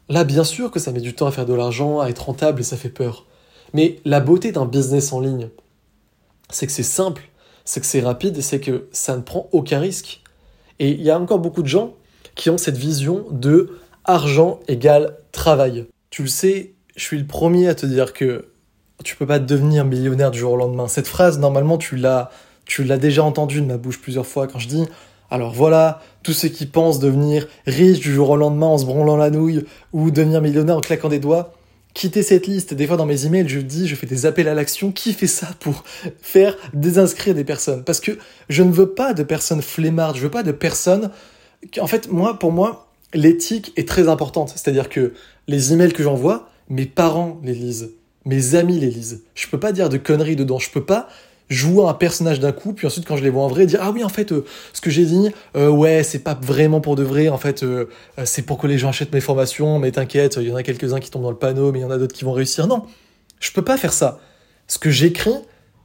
Là, 0.09 0.23
bien 0.25 0.43
sûr 0.43 0.69
que 0.69 0.79
ça 0.79 0.91
met 0.91 0.99
du 0.99 1.15
temps 1.15 1.27
à 1.27 1.31
faire 1.31 1.45
de 1.45 1.53
l'argent, 1.53 2.01
à 2.01 2.09
être 2.09 2.25
rentable 2.25 2.59
et 2.59 2.63
ça 2.63 2.75
fait 2.75 2.89
peur. 2.89 3.25
Mais 3.73 3.99
la 4.03 4.19
beauté 4.19 4.51
d'un 4.51 4.65
business 4.65 5.13
en 5.13 5.21
ligne, 5.21 5.49
c'est 6.49 6.67
que 6.67 6.73
c'est 6.73 6.83
simple, 6.83 7.29
c'est 7.63 7.79
que 7.79 7.85
c'est 7.85 8.01
rapide, 8.01 8.41
c'est 8.41 8.59
que 8.59 8.87
ça 8.91 9.15
ne 9.15 9.21
prend 9.21 9.47
aucun 9.53 9.79
risque. 9.79 10.21
Et 10.79 10.91
il 10.91 11.01
y 11.01 11.09
a 11.09 11.19
encore 11.19 11.39
beaucoup 11.39 11.61
de 11.61 11.67
gens 11.67 11.93
qui 12.35 12.49
ont 12.49 12.57
cette 12.57 12.77
vision 12.77 13.25
de 13.31 13.77
argent 14.03 14.59
égale 14.67 15.17
travail. 15.31 15.87
Tu 16.09 16.23
le 16.23 16.27
sais, 16.27 16.73
je 16.95 17.03
suis 17.03 17.17
le 17.17 17.25
premier 17.25 17.67
à 17.67 17.75
te 17.75 17.85
dire 17.85 18.13
que 18.13 18.45
tu 19.03 19.15
peux 19.15 19.25
pas 19.25 19.39
devenir 19.39 19.85
millionnaire 19.85 20.31
du 20.31 20.39
jour 20.39 20.53
au 20.53 20.57
lendemain. 20.57 20.87
Cette 20.87 21.07
phrase, 21.07 21.39
normalement, 21.39 21.77
tu 21.77 21.95
l'as, 21.95 22.29
tu 22.65 22.83
l'as 22.83 22.97
déjà 22.97 23.23
entendue 23.23 23.61
de 23.61 23.65
ma 23.65 23.77
bouche 23.77 24.01
plusieurs 24.01 24.25
fois 24.25 24.47
quand 24.47 24.59
je 24.59 24.67
dis 24.67 24.85
alors 25.31 25.51
voilà, 25.51 26.01
tous 26.23 26.33
ceux 26.33 26.49
qui 26.49 26.65
pensent 26.65 26.99
devenir 26.99 27.47
riches 27.65 27.99
du 27.99 28.13
jour 28.13 28.29
au 28.29 28.37
lendemain 28.37 28.67
en 28.67 28.77
se 28.77 28.85
branlant 28.85 29.17
la 29.17 29.31
nouille 29.31 29.65
ou 29.91 30.11
devenir 30.11 30.41
millionnaire 30.41 30.77
en 30.77 30.81
claquant 30.81 31.09
des 31.09 31.19
doigts, 31.19 31.54
quitter 31.95 32.21
cette 32.21 32.45
liste. 32.45 32.75
Des 32.75 32.85
fois 32.85 32.97
dans 32.97 33.07
mes 33.07 33.25
emails, 33.25 33.49
je 33.49 33.59
dis, 33.59 33.87
je 33.87 33.95
fais 33.95 34.05
des 34.05 34.27
appels 34.27 34.47
à 34.47 34.53
l'action. 34.53 34.91
Qui 34.91 35.13
fait 35.13 35.25
ça 35.25 35.47
pour 35.59 35.83
faire 36.21 36.55
désinscrire 36.73 37.33
des 37.33 37.43
personnes? 37.43 37.83
Parce 37.83 37.99
que 37.99 38.11
je 38.49 38.61
ne 38.61 38.71
veux 38.71 38.93
pas 38.93 39.15
de 39.15 39.23
personnes 39.23 39.63
flemmardes, 39.63 40.17
je 40.17 40.21
veux 40.21 40.29
pas 40.29 40.43
de 40.43 40.51
personnes... 40.51 41.09
En 41.79 41.87
fait, 41.87 42.11
moi, 42.11 42.37
pour 42.37 42.51
moi, 42.51 42.91
l'éthique 43.15 43.73
est 43.75 43.87
très 43.87 44.07
importante. 44.07 44.49
C'est-à-dire 44.49 44.89
que 44.89 45.13
les 45.47 45.73
emails 45.73 45.93
que 45.93 46.03
j'envoie, 46.03 46.49
mes 46.69 46.85
parents 46.85 47.39
les 47.43 47.55
lisent, 47.55 47.93
mes 48.25 48.53
amis 48.53 48.79
les 48.79 48.91
lisent. 48.91 49.23
Je 49.33 49.47
peux 49.47 49.59
pas 49.59 49.71
dire 49.71 49.89
de 49.89 49.97
conneries 49.97 50.35
dedans. 50.35 50.59
Je 50.59 50.69
peux 50.69 50.85
pas 50.85 51.07
jouer 51.49 51.87
un 51.87 51.93
personnage 51.93 52.39
d'un 52.39 52.51
coup, 52.51 52.73
puis 52.73 52.87
ensuite 52.87 53.05
quand 53.05 53.17
je 53.17 53.23
les 53.23 53.29
vois 53.29 53.43
en 53.43 53.47
vrai, 53.47 53.65
dire 53.65 53.79
ah 53.81 53.91
oui 53.91 54.03
en 54.03 54.09
fait 54.09 54.31
euh, 54.31 54.45
ce 54.73 54.81
que 54.81 54.89
j'ai 54.89 55.05
dit, 55.05 55.29
euh, 55.55 55.69
ouais 55.69 56.03
c'est 56.03 56.19
pas 56.19 56.37
vraiment 56.39 56.81
pour 56.81 56.95
de 56.95 57.03
vrai, 57.03 57.29
en 57.29 57.37
fait 57.37 57.63
euh, 57.63 57.85
c'est 58.23 58.41
pour 58.41 58.57
que 58.57 58.67
les 58.67 58.77
gens 58.77 58.89
achètent 58.89 59.13
mes 59.13 59.21
formations, 59.21 59.77
mais 59.79 59.91
t'inquiète, 59.91 60.37
il 60.41 60.47
y 60.47 60.51
en 60.51 60.55
a 60.55 60.63
quelques-uns 60.63 60.99
qui 60.99 61.11
tombent 61.11 61.23
dans 61.23 61.31
le 61.31 61.37
panneau, 61.37 61.71
mais 61.71 61.79
il 61.79 61.81
y 61.83 61.85
en 61.85 61.91
a 61.91 61.97
d'autres 61.97 62.15
qui 62.15 62.23
vont 62.23 62.31
réussir. 62.31 62.67
Non, 62.67 62.83
je 63.39 63.51
peux 63.51 63.61
pas 63.61 63.77
faire 63.77 63.93
ça. 63.93 64.19
Ce 64.67 64.79
que 64.79 64.89
j'écris, 64.89 65.35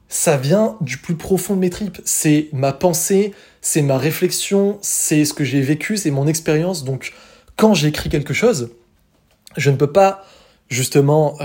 ça 0.08 0.38
vient 0.38 0.76
du 0.80 0.96
plus 0.96 1.14
profond 1.14 1.54
de 1.54 1.60
mes 1.60 1.70
tripes. 1.70 2.00
C'est 2.04 2.48
ma 2.52 2.72
pensée, 2.72 3.34
c'est 3.60 3.82
ma 3.82 3.98
réflexion, 3.98 4.78
c'est 4.80 5.26
ce 5.26 5.34
que 5.34 5.44
j'ai 5.44 5.60
vécu, 5.60 5.98
c'est 5.98 6.10
mon 6.10 6.26
expérience. 6.26 6.84
Donc 6.84 7.12
quand 7.56 7.74
j'écris 7.74 8.08
quelque 8.08 8.32
chose, 8.32 8.70
je 9.58 9.70
ne 9.70 9.76
peux 9.76 9.92
pas 9.92 10.24
justement 10.68 11.36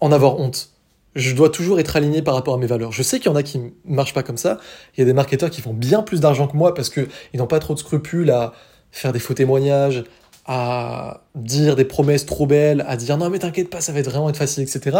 en 0.00 0.12
avoir 0.12 0.40
honte 0.40 0.70
je 1.14 1.34
dois 1.34 1.50
toujours 1.50 1.80
être 1.80 1.96
aligné 1.96 2.22
par 2.22 2.34
rapport 2.34 2.54
à 2.54 2.58
mes 2.58 2.66
valeurs. 2.66 2.92
Je 2.92 3.02
sais 3.02 3.18
qu'il 3.18 3.30
y 3.30 3.34
en 3.34 3.36
a 3.36 3.42
qui 3.42 3.58
ne 3.58 3.70
marchent 3.84 4.14
pas 4.14 4.22
comme 4.22 4.36
ça. 4.36 4.58
Il 4.96 5.00
y 5.00 5.02
a 5.02 5.06
des 5.06 5.12
marketeurs 5.12 5.50
qui 5.50 5.60
font 5.60 5.74
bien 5.74 6.02
plus 6.02 6.20
d'argent 6.20 6.46
que 6.46 6.56
moi 6.56 6.74
parce 6.74 6.88
qu'ils 6.88 7.08
n'ont 7.34 7.46
pas 7.46 7.58
trop 7.58 7.74
de 7.74 7.78
scrupules 7.78 8.30
à 8.30 8.52
faire 8.92 9.12
des 9.12 9.18
faux 9.18 9.34
témoignages, 9.34 10.04
à 10.46 11.22
dire 11.34 11.76
des 11.76 11.84
promesses 11.84 12.26
trop 12.26 12.46
belles, 12.46 12.84
à 12.88 12.96
dire 12.96 13.16
non 13.18 13.30
mais 13.30 13.38
t'inquiète 13.38 13.70
pas, 13.70 13.80
ça 13.80 13.92
va 13.92 14.00
être 14.00 14.10
vraiment 14.10 14.28
être 14.30 14.36
facile, 14.36 14.62
etc. 14.62 14.98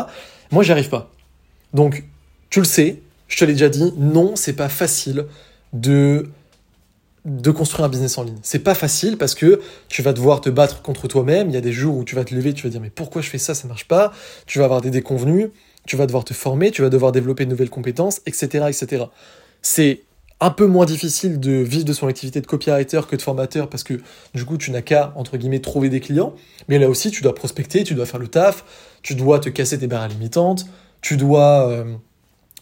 Moi, 0.51 0.63
j'y 0.63 0.73
arrive 0.73 0.89
pas. 0.89 1.11
Donc, 1.75 2.05
tu 2.51 2.59
le 2.59 2.65
sais, 2.65 3.01
je 3.29 3.39
te 3.39 3.45
l'ai 3.45 3.53
déjà 3.53 3.69
dit, 3.69 3.93
non, 3.97 4.35
c'est 4.35 4.55
pas 4.55 4.69
facile 4.69 5.27
de 5.73 6.29
de 7.27 7.51
construire 7.51 7.85
un 7.85 7.91
business 7.91 8.17
en 8.17 8.23
ligne. 8.23 8.39
C'est 8.43 8.61
pas 8.61 8.75
facile 8.75 9.19
parce 9.19 9.35
que 9.35 9.61
tu 9.89 10.01
vas 10.01 10.15
devoir 10.15 10.41
te 10.41 10.49
battre 10.49 10.81
contre 10.81 11.07
toi-même. 11.07 11.51
Il 11.51 11.55
y 11.55 11.59
a 11.59 11.61
des 11.61 11.73
jours 11.73 11.97
où 11.99 12.05
tu 12.05 12.15
vas 12.15 12.25
te 12.25 12.35
lever, 12.35 12.55
tu 12.55 12.63
vas 12.63 12.71
dire 12.71 12.81
mais 12.81 12.89
pourquoi 12.89 13.21
je 13.21 13.29
fais 13.29 13.39
ça, 13.39 13.55
ça 13.55 13.69
marche 13.69 13.87
pas. 13.87 14.13
Tu 14.47 14.59
vas 14.59 14.65
avoir 14.65 14.81
des 14.81 14.91
déconvenus 14.91 15.51
tu 15.87 15.97
vas 15.97 16.07
devoir 16.07 16.25
te 16.25 16.35
former, 16.35 16.71
tu 16.71 16.83
vas 16.83 16.91
devoir 16.91 17.13
développer 17.13 17.45
de 17.45 17.51
nouvelles 17.51 17.71
compétences, 17.71 18.21
etc. 18.27 18.67
etc. 18.69 19.05
C'est 19.63 20.03
un 20.41 20.51
peu 20.51 20.67
moins 20.67 20.87
difficile 20.87 21.39
de 21.39 21.53
vivre 21.53 21.85
de 21.85 21.93
son 21.93 22.07
activité 22.07 22.41
de 22.41 22.47
copywriter 22.47 23.03
que 23.09 23.15
de 23.15 23.23
formateur 23.23 23.69
parce 23.69 23.83
que 23.83 24.01
du 24.35 24.45
coup 24.47 24.57
tu 24.57 24.71
n'as 24.71 24.81
qu'à 24.81 25.13
entre 25.17 25.37
guillemets 25.37 25.61
trouver 25.61 25.91
des 25.91 26.01
clients 26.01 26.35
mais 26.69 26.79
là 26.79 26.89
aussi 26.89 27.11
tu 27.11 27.23
dois 27.23 27.35
prospecter 27.35 27.85
tu 27.85 27.95
dois 27.95 28.07
faire 28.07 28.19
le 28.19 28.29
taf 28.29 28.65
tu 29.03 29.15
dois 29.15 29.39
te 29.39 29.51
casser 29.51 29.79
tes 29.79 29.87
barres 29.87 30.09
limitantes 30.09 30.65
tu 31.03 31.19
dois 31.19 31.69
euh, 31.69 31.95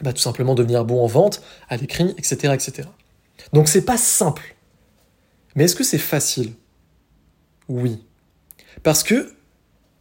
bah, 0.01 0.13
tout 0.13 0.21
simplement 0.21 0.57
devenir 0.57 0.85
bon 0.85 1.03
en 1.03 1.07
vente 1.07 1.41
à 1.69 1.77
l'écrit 1.77 2.15
etc 2.19 2.53
etc 2.53 2.89
donc 3.53 3.69
c'est 3.69 3.85
pas 3.85 3.97
simple 3.97 4.57
mais 5.55 5.65
est-ce 5.65 5.77
que 5.77 5.85
c'est 5.85 5.99
facile? 5.99 6.53
Oui 7.69 8.03
parce 8.83 9.05
que 9.05 9.33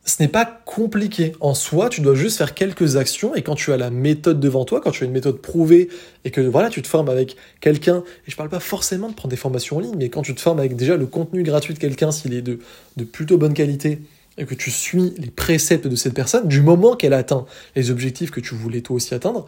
ce 0.07 0.23
n'est 0.23 0.29
pas 0.29 0.45
compliqué. 0.65 1.33
En 1.41 1.53
soi, 1.53 1.89
tu 1.89 1.99
dois 1.99 2.15
juste 2.15 2.37
faire 2.37 2.53
quelques 2.53 2.95
actions 2.95 3.35
et 3.35 3.41
quand 3.41 3.55
tu 3.55 3.73
as 3.73 3.77
la 3.77 3.89
méthode 3.89 4.39
devant 4.39 4.63
toi, 4.63 4.79
quand 4.79 4.91
tu 4.91 5.03
as 5.03 5.05
une 5.05 5.11
méthode 5.11 5.41
prouvée 5.41 5.89
et 6.23 6.31
que 6.31 6.39
voilà, 6.39 6.69
tu 6.69 6.81
te 6.81 6.87
formes 6.87 7.09
avec 7.09 7.35
quelqu'un, 7.59 8.03
et 8.25 8.31
je 8.31 8.35
parle 8.37 8.47
pas 8.47 8.61
forcément 8.61 9.09
de 9.09 9.13
prendre 9.13 9.31
des 9.31 9.37
formations 9.37 9.77
en 9.77 9.79
ligne, 9.81 9.95
mais 9.97 10.07
quand 10.07 10.21
tu 10.21 10.33
te 10.33 10.39
formes 10.39 10.59
avec 10.59 10.77
déjà 10.77 10.95
le 10.95 11.07
contenu 11.07 11.43
gratuit 11.43 11.73
de 11.73 11.79
quelqu'un, 11.79 12.11
s'il 12.11 12.33
est 12.33 12.41
de, 12.41 12.59
de 12.95 13.03
plutôt 13.03 13.37
bonne 13.37 13.53
qualité, 13.53 13.99
et 14.37 14.45
que 14.45 14.55
tu 14.55 14.71
suis 14.71 15.13
les 15.17 15.29
préceptes 15.29 15.87
de 15.87 15.95
cette 15.97 16.13
personne, 16.13 16.47
du 16.47 16.61
moment 16.61 16.95
qu'elle 16.95 17.13
atteint 17.13 17.45
les 17.75 17.91
objectifs 17.91 18.31
que 18.31 18.39
tu 18.39 18.55
voulais 18.55 18.81
toi 18.81 18.95
aussi 18.95 19.13
atteindre, 19.13 19.45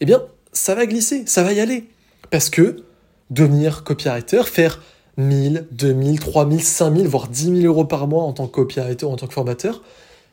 eh 0.00 0.06
bien, 0.06 0.24
ça 0.52 0.74
va 0.74 0.86
glisser, 0.86 1.22
ça 1.26 1.44
va 1.44 1.52
y 1.52 1.60
aller. 1.60 1.84
Parce 2.30 2.50
que 2.50 2.82
devenir 3.30 3.84
copywriter, 3.84 4.42
faire 4.44 4.82
1000, 5.16 5.66
2000, 5.72 6.20
3000, 6.20 6.62
5000, 6.62 7.06
voire 7.06 7.28
10 7.28 7.44
000 7.44 7.58
euros 7.66 7.84
par 7.84 8.06
mois 8.06 8.24
en 8.24 8.32
tant 8.32 8.46
que 8.46 8.52
copywriter 8.52 9.06
ou 9.06 9.10
en 9.10 9.16
tant 9.16 9.26
que 9.26 9.34
formateur, 9.34 9.82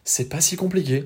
c'est 0.03 0.29
pas 0.29 0.41
si 0.41 0.55
compliqué. 0.55 1.05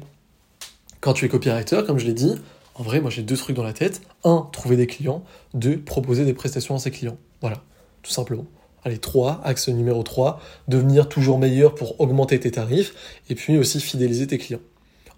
Quand 0.99 1.13
tu 1.13 1.25
es 1.25 1.29
copywriter, 1.29 1.81
comme 1.85 1.97
je 1.97 2.05
l'ai 2.05 2.13
dit, 2.13 2.35
en 2.75 2.83
vrai, 2.83 3.01
moi 3.01 3.09
j'ai 3.09 3.23
deux 3.23 3.37
trucs 3.37 3.55
dans 3.55 3.63
la 3.63 3.73
tête. 3.73 4.01
Un, 4.23 4.47
trouver 4.51 4.75
des 4.75 4.87
clients. 4.87 5.23
Deux, 5.53 5.77
proposer 5.77 6.25
des 6.25 6.33
prestations 6.33 6.75
à 6.75 6.79
ses 6.79 6.91
clients. 6.91 7.17
Voilà, 7.41 7.63
tout 8.03 8.11
simplement. 8.11 8.45
Allez, 8.83 8.97
trois, 8.97 9.41
axe 9.43 9.67
numéro 9.69 10.01
3, 10.01 10.39
devenir 10.67 11.07
toujours 11.07 11.37
meilleur 11.37 11.75
pour 11.75 11.99
augmenter 12.01 12.39
tes 12.39 12.51
tarifs 12.51 12.93
et 13.29 13.35
puis 13.35 13.57
aussi 13.57 13.79
fidéliser 13.79 14.25
tes 14.25 14.39
clients. 14.39 14.61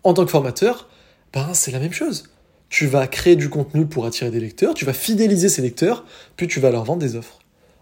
En 0.03 0.13
tant 0.13 0.25
que 0.25 0.31
formateur, 0.31 0.89
ben 1.31 1.53
c'est 1.53 1.72
la 1.72 1.79
même 1.79 1.93
chose. 1.93 2.24
Tu 2.67 2.88
vas 2.88 3.07
créer 3.07 3.36
du 3.36 3.50
contenu 3.50 3.86
pour 3.86 4.05
attirer 4.05 4.31
des 4.31 4.39
lecteurs, 4.39 4.74
tu 4.74 4.83
vas 4.83 4.93
fidéliser 4.93 5.48
ces 5.48 5.62
lecteurs, 5.62 6.03
puis 6.36 6.48
tu 6.48 6.60
vas 6.60 6.72
leur 6.72 6.83
vendre 6.83 7.00
des 7.00 7.15
offres. 7.15 7.39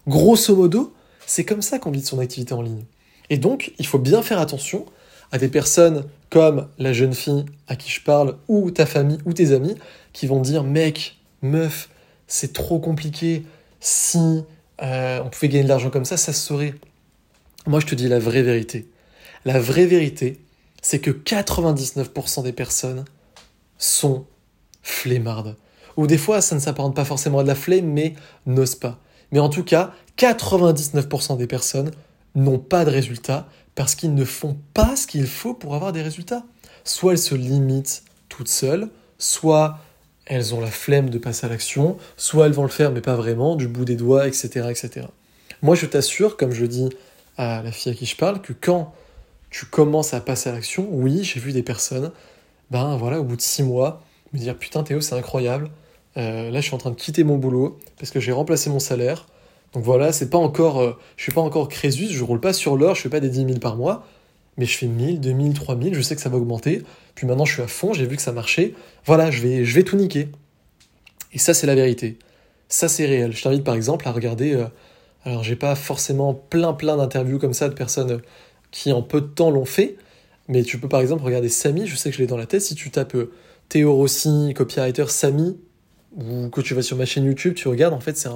Grosso 0.08 0.56
modo, 0.56 0.94
c'est 1.26 1.46
comme 1.46 1.62
ça 1.62 1.80
qu'on 1.80 1.92
vit 1.92 2.02
de 2.02 2.06
son 2.06 2.20
activité 2.20 2.54
en 2.54 2.62
ligne. 2.62 2.84
Et 3.30 3.38
donc, 3.38 3.74
il 3.80 3.86
faut 3.86 4.00
bien 4.00 4.22
faire 4.22 4.40
attention 4.40 4.86
à 5.32 5.38
des 5.38 5.48
personnes 5.48 6.06
comme 6.30 6.68
la 6.78 6.94
jeune 6.94 7.14
fille 7.14 7.46
à 7.68 7.76
qui 7.76 7.90
je 7.90 8.02
parle, 8.02 8.38
ou 8.48 8.72
ta 8.72 8.86
famille, 8.86 9.20
ou 9.26 9.34
tes 9.34 9.54
amis, 9.54 9.76
qui 10.14 10.28
vont 10.28 10.42
dire 10.42 10.64
mec, 10.64 11.18
meuf, 11.42 11.90
c'est 12.28 12.54
trop 12.54 12.80
compliqué, 12.80 13.44
si 13.80 14.44
euh, 14.82 15.22
on 15.24 15.30
pouvait 15.30 15.50
gagner 15.50 15.64
de 15.64 15.70
l'argent 15.70 15.90
comme 15.90 16.06
ça, 16.06 16.18
ça 16.18 16.34
se 16.34 16.46
saurait. 16.46 16.74
Moi, 17.68 17.80
je 17.80 17.86
te 17.86 17.96
dis 17.96 18.08
la 18.08 18.20
vraie 18.20 18.44
vérité. 18.44 18.88
La 19.46 19.60
vraie 19.60 19.86
vérité, 19.86 20.40
c'est 20.82 21.00
que 21.00 21.12
99% 21.12 22.44
des 22.44 22.54
personnes 22.54 23.06
sont 23.78 24.26
flemmardes. 24.82 25.56
Ou 25.98 26.08
des 26.08 26.18
fois, 26.18 26.42
ça 26.42 26.56
ne 26.56 26.60
s'apparente 26.60 26.96
pas 26.96 27.06
forcément 27.06 27.40
à 27.40 27.44
de 27.44 27.48
la 27.48 27.56
flemme, 27.56 27.86
mais 27.86 28.14
n'osent 28.46 28.76
pas. 28.76 29.00
Mais 29.32 29.40
en 29.40 29.50
tout 29.50 29.64
cas, 29.64 29.94
99% 30.18 31.38
des 31.38 31.48
personnes 31.48 31.92
n'ont 32.36 32.60
pas 32.60 32.86
de 32.86 32.90
résultats 32.90 33.48
parce 33.76 33.96
qu'ils 33.96 34.14
ne 34.14 34.26
font 34.26 34.58
pas 34.74 34.96
ce 34.96 35.08
qu'il 35.08 35.28
faut 35.28 35.54
pour 35.54 35.76
avoir 35.76 35.94
des 35.94 36.02
résultats. 36.02 36.44
Soit 36.84 37.14
elles 37.14 37.18
se 37.18 37.36
limitent 37.36 38.04
toutes 38.30 38.48
seules, 38.48 38.90
soit 39.18 39.80
elles 40.26 40.54
ont 40.54 40.62
la 40.62 40.72
flemme 40.72 41.10
de 41.10 41.18
passer 41.18 41.46
à 41.46 41.50
l'action, 41.50 41.98
soit 42.18 42.46
elles 42.46 42.54
vont 42.54 42.64
le 42.64 42.70
faire 42.70 42.92
mais 42.92 43.02
pas 43.02 43.16
vraiment, 43.16 43.56
du 43.56 43.68
bout 43.68 43.86
des 43.86 43.96
doigts, 43.96 44.28
etc. 44.28 44.68
etc. 44.70 45.08
Moi 45.62 45.76
je 45.76 45.86
t'assure, 45.86 46.38
comme 46.38 46.52
je 46.52 46.66
dis 46.66 46.90
à 47.38 47.62
la 47.62 47.72
fille 47.72 47.92
à 47.92 47.96
qui 47.96 48.06
je 48.06 48.16
parle, 48.16 48.42
que 48.42 48.54
quand 48.54 48.94
tu 49.50 49.66
commences 49.66 50.14
à 50.14 50.22
passer 50.22 50.50
à 50.50 50.54
l'action, 50.54 50.88
oui, 50.90 51.24
j'ai 51.24 51.40
vu 51.40 51.52
des 51.52 51.64
personnes, 51.64 52.12
ben 52.72 52.96
voilà, 52.98 53.20
au 53.20 53.24
bout 53.24 53.36
de 53.36 53.42
six 53.42 53.64
mois, 53.64 54.02
me 54.34 54.40
dire 54.40 54.58
putain 54.58 54.84
Théo, 54.84 55.02
c'est 55.02 55.16
incroyable, 55.16 55.70
euh, 56.18 56.52
là 56.52 56.62
je 56.62 56.66
suis 56.66 56.76
en 56.76 56.80
train 56.80 56.92
de 56.92 56.96
quitter 56.96 57.24
mon 57.24 57.38
boulot 57.38 57.80
parce 57.98 58.12
que 58.12 58.20
j'ai 58.20 58.32
remplacé 58.32 58.70
mon 58.70 58.80
salaire, 58.80 59.28
donc 59.74 59.84
voilà, 59.84 60.12
c'est 60.12 60.30
pas 60.30 60.38
encore, 60.38 60.82
euh, 60.82 60.98
je 61.16 61.24
suis 61.24 61.32
pas 61.32 61.42
encore 61.42 61.70
Crésus, 61.70 62.08
je 62.10 62.24
roule 62.24 62.42
pas 62.42 62.54
sur 62.54 62.76
l'or, 62.76 62.96
je 62.96 63.02
fais 63.02 63.10
pas 63.10 63.20
des 63.20 63.30
10 63.30 63.46
000 63.46 63.60
par 63.60 63.78
mois, 63.78 64.06
mais 64.58 64.66
je 64.66 64.78
fais 64.78 64.88
1000, 64.88 65.22
2000, 65.22 65.54
3000, 65.54 65.94
je 65.94 66.02
sais 66.02 66.16
que 66.16 66.22
ça 66.22 66.30
va 66.30 66.38
augmenter. 66.38 66.84
Puis 67.16 67.26
maintenant, 67.26 67.46
je 67.46 67.54
suis 67.54 67.62
à 67.62 67.68
fond, 67.68 67.94
j'ai 67.94 68.06
vu 68.06 68.18
que 68.18 68.22
ça 68.22 68.34
marchait. 68.34 68.74
Voilà, 69.06 69.32
je 69.32 69.42
vais, 69.42 69.64
je 69.64 69.76
vais 69.76 69.84
tout 69.84 69.96
niquer. 69.96 70.28
Et 71.34 71.40
ça, 71.40 71.54
c'est 71.54 71.68
la 71.68 71.76
vérité. 71.76 72.20
Ça, 72.68 72.90
c'est 72.90 73.06
réel. 73.06 73.34
Je 73.34 73.42
t'invite 73.42 73.64
par 73.64 73.76
exemple 73.76 74.08
à 74.08 74.12
regarder. 74.12 74.54
Euh, 74.54 74.66
alors, 75.24 75.44
j'ai 75.44 75.56
pas 75.56 75.76
forcément 75.76 76.34
plein, 76.34 76.74
plein 76.74 76.98
d'interviews 76.98 77.40
comme 77.40 77.54
ça 77.54 77.70
de 77.70 77.74
personnes 77.74 78.22
qui 78.72 78.92
en 78.92 79.02
peu 79.02 79.22
de 79.22 79.28
temps 79.28 79.52
l'ont 79.52 79.66
fait, 79.66 79.98
mais 80.48 80.64
tu 80.64 80.80
peux 80.80 80.88
par 80.88 81.02
exemple 81.02 81.24
regarder 81.24 81.50
Samy, 81.50 81.88
je 81.88 81.96
sais 81.96 82.10
que 82.10 82.16
je 82.16 82.22
l'ai 82.22 82.28
dans 82.28 82.38
la 82.38 82.46
tête. 82.46 82.62
Si 82.62 82.76
tu 82.76 82.90
tapes 82.92 83.16
euh, 83.16 83.32
Théo 83.70 83.94
Rossi, 83.94 84.54
copywriter 84.56 85.06
Samy, 85.08 85.58
ou 86.16 86.50
que 86.50 86.62
tu 86.62 86.74
vas 86.74 86.82
sur 86.82 86.98
ma 86.98 87.06
chaîne 87.06 87.26
YouTube, 87.26 87.54
tu 87.56 87.68
regardes, 87.68 87.94
en 87.94 88.00
fait, 88.00 88.18
c'est 88.18 88.30